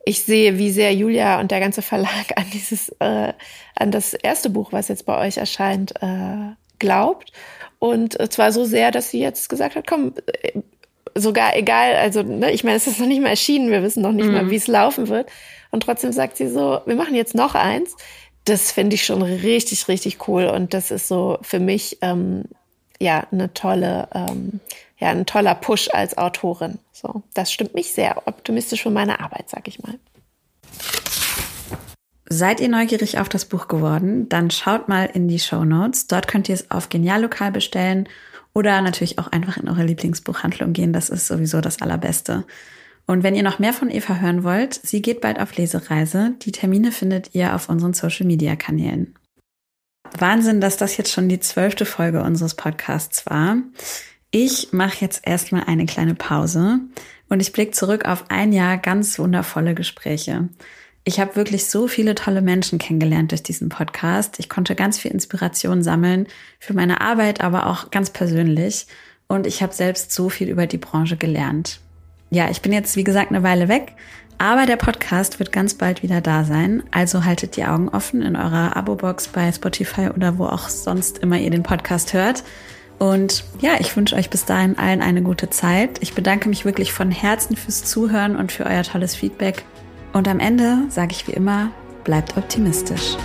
ich 0.05 0.23
sehe, 0.23 0.57
wie 0.57 0.71
sehr 0.71 0.93
Julia 0.93 1.39
und 1.39 1.51
der 1.51 1.59
ganze 1.59 1.81
Verlag 1.81 2.25
an 2.35 2.45
dieses, 2.51 2.89
äh, 2.99 3.33
an 3.75 3.91
das 3.91 4.13
erste 4.13 4.49
Buch, 4.49 4.71
was 4.71 4.87
jetzt 4.87 5.05
bei 5.05 5.17
euch 5.17 5.37
erscheint, 5.37 5.93
äh, 6.01 6.55
glaubt. 6.79 7.31
Und 7.79 8.17
zwar 8.31 8.51
so 8.51 8.65
sehr, 8.65 8.91
dass 8.91 9.09
sie 9.09 9.19
jetzt 9.19 9.49
gesagt 9.49 9.75
hat, 9.75 9.87
komm, 9.87 10.13
äh, 10.41 10.61
sogar 11.15 11.55
egal, 11.55 11.95
also 11.95 12.21
ne, 12.23 12.51
ich 12.51 12.63
meine, 12.63 12.77
es 12.77 12.87
ist 12.87 12.99
noch 12.99 13.07
nicht 13.07 13.21
mal 13.21 13.29
erschienen, 13.29 13.71
wir 13.71 13.83
wissen 13.83 14.01
noch 14.01 14.11
nicht 14.11 14.27
mhm. 14.27 14.33
mal, 14.33 14.49
wie 14.49 14.55
es 14.55 14.67
laufen 14.67 15.07
wird. 15.07 15.29
Und 15.71 15.83
trotzdem 15.83 16.11
sagt 16.11 16.37
sie 16.37 16.49
so, 16.49 16.81
wir 16.85 16.95
machen 16.95 17.15
jetzt 17.15 17.35
noch 17.35 17.55
eins. 17.55 17.95
Das 18.45 18.71
finde 18.71 18.95
ich 18.95 19.05
schon 19.05 19.21
richtig, 19.21 19.87
richtig 19.87 20.27
cool. 20.27 20.45
Und 20.45 20.73
das 20.73 20.91
ist 20.91 21.07
so 21.07 21.37
für 21.41 21.59
mich 21.59 21.97
ähm, 22.01 22.45
ja 22.99 23.27
eine 23.31 23.53
tolle, 23.53 24.07
ähm, 24.13 24.59
ja, 24.97 25.09
ein 25.09 25.25
toller 25.25 25.55
Push 25.55 25.89
als 25.91 26.17
Autorin. 26.17 26.79
So, 26.91 27.23
das 27.33 27.51
stimmt 27.51 27.75
mich 27.75 27.91
sehr 27.91 28.27
optimistisch 28.27 28.83
für 28.83 28.89
meine 28.89 29.19
Arbeit, 29.19 29.49
sag 29.49 29.67
ich 29.67 29.81
mal. 29.81 29.95
Seid 32.31 32.59
ihr 32.59 32.69
neugierig 32.69 33.17
auf 33.17 33.27
das 33.27 33.45
Buch 33.45 33.67
geworden? 33.67 34.29
Dann 34.29 34.51
schaut 34.51 34.87
mal 34.87 35.05
in 35.05 35.27
die 35.27 35.39
Show 35.39 35.65
Notes. 35.65 36.05
Dort 36.05 36.27
könnt 36.27 36.47
ihr 36.47 36.53
es 36.53 36.69
auf 36.69 36.89
Geniallokal 36.89 37.51
bestellen 37.51 38.07
oder 38.53 38.81
natürlich 38.81 39.17
auch 39.17 39.27
einfach 39.27 39.57
in 39.57 39.67
eure 39.67 39.83
Lieblingsbuchhandlung 39.83 40.73
gehen. 40.73 40.93
Das 40.93 41.09
ist 41.09 41.25
sowieso 41.25 41.59
das 41.59 41.81
Allerbeste. 41.81 42.45
Und 43.07 43.23
wenn 43.23 43.33
ihr 43.33 43.41
noch 43.41 43.57
mehr 43.57 43.73
von 43.73 43.89
Eva 43.89 44.17
hören 44.17 44.43
wollt, 44.43 44.75
sie 44.75 45.01
geht 45.01 45.21
bald 45.21 45.39
auf 45.39 45.57
Lesereise. 45.57 46.35
Die 46.43 46.51
Termine 46.51 46.91
findet 46.91 47.33
ihr 47.33 47.55
auf 47.55 47.67
unseren 47.67 47.95
Social 47.95 48.27
Media 48.27 48.55
Kanälen. 48.55 49.15
Wahnsinn, 50.15 50.61
dass 50.61 50.77
das 50.77 50.97
jetzt 50.97 51.11
schon 51.11 51.29
die 51.29 51.39
zwölfte 51.39 51.85
Folge 51.85 52.21
unseres 52.21 52.53
Podcasts 52.53 53.25
war. 53.25 53.57
Ich 54.29 54.71
mache 54.71 54.97
jetzt 55.01 55.25
erstmal 55.25 55.63
eine 55.63 55.87
kleine 55.87 56.13
Pause 56.13 56.81
und 57.29 57.39
ich 57.39 57.51
blicke 57.51 57.71
zurück 57.71 58.05
auf 58.05 58.25
ein 58.29 58.53
Jahr 58.53 58.77
ganz 58.77 59.17
wundervolle 59.17 59.73
Gespräche. 59.73 60.49
Ich 61.05 61.19
habe 61.19 61.35
wirklich 61.35 61.65
so 61.65 61.87
viele 61.87 62.13
tolle 62.13 62.41
Menschen 62.41 62.77
kennengelernt 62.77 63.31
durch 63.31 63.41
diesen 63.41 63.69
Podcast. 63.69 64.37
Ich 64.39 64.49
konnte 64.49 64.75
ganz 64.75 64.99
viel 64.99 65.11
Inspiration 65.11 65.81
sammeln 65.81 66.27
für 66.59 66.73
meine 66.73 67.01
Arbeit, 67.01 67.41
aber 67.41 67.67
auch 67.67 67.89
ganz 67.89 68.09
persönlich. 68.09 68.85
Und 69.27 69.47
ich 69.47 69.63
habe 69.63 69.73
selbst 69.73 70.11
so 70.11 70.29
viel 70.29 70.49
über 70.49 70.67
die 70.67 70.77
Branche 70.77 71.17
gelernt. 71.17 71.79
Ja, 72.29 72.49
ich 72.49 72.61
bin 72.61 72.73
jetzt, 72.73 72.95
wie 72.95 73.03
gesagt, 73.03 73.31
eine 73.31 73.43
Weile 73.43 73.69
weg, 73.69 73.93
aber 74.37 74.65
der 74.65 74.75
Podcast 74.75 75.39
wird 75.39 75.51
ganz 75.51 75.73
bald 75.73 76.03
wieder 76.03 76.21
da 76.21 76.43
sein. 76.43 76.83
Also 76.91 77.25
haltet 77.25 77.55
die 77.55 77.65
Augen 77.65 77.89
offen 77.89 78.21
in 78.21 78.35
eurer 78.35 78.75
Abo-Box 78.75 79.29
bei 79.29 79.51
Spotify 79.51 80.09
oder 80.15 80.37
wo 80.37 80.45
auch 80.45 80.69
sonst 80.69 81.19
immer 81.19 81.37
ihr 81.37 81.49
den 81.49 81.63
Podcast 81.63 82.13
hört. 82.13 82.43
Und 82.99 83.45
ja, 83.61 83.73
ich 83.79 83.95
wünsche 83.95 84.15
euch 84.15 84.29
bis 84.29 84.45
dahin 84.45 84.77
allen 84.77 85.01
eine 85.01 85.21
gute 85.21 85.49
Zeit. 85.49 85.97
Ich 86.01 86.13
bedanke 86.13 86.49
mich 86.49 86.65
wirklich 86.65 86.91
von 86.91 87.11
Herzen 87.11 87.55
fürs 87.55 87.83
Zuhören 87.85 88.35
und 88.35 88.51
für 88.51 88.65
euer 88.65 88.83
tolles 88.83 89.15
Feedback. 89.15 89.65
Und 90.13 90.27
am 90.27 90.39
Ende 90.39 90.85
sage 90.89 91.11
ich 91.11 91.27
wie 91.27 91.33
immer, 91.33 91.71
bleibt 92.03 92.37
optimistisch. 92.37 93.15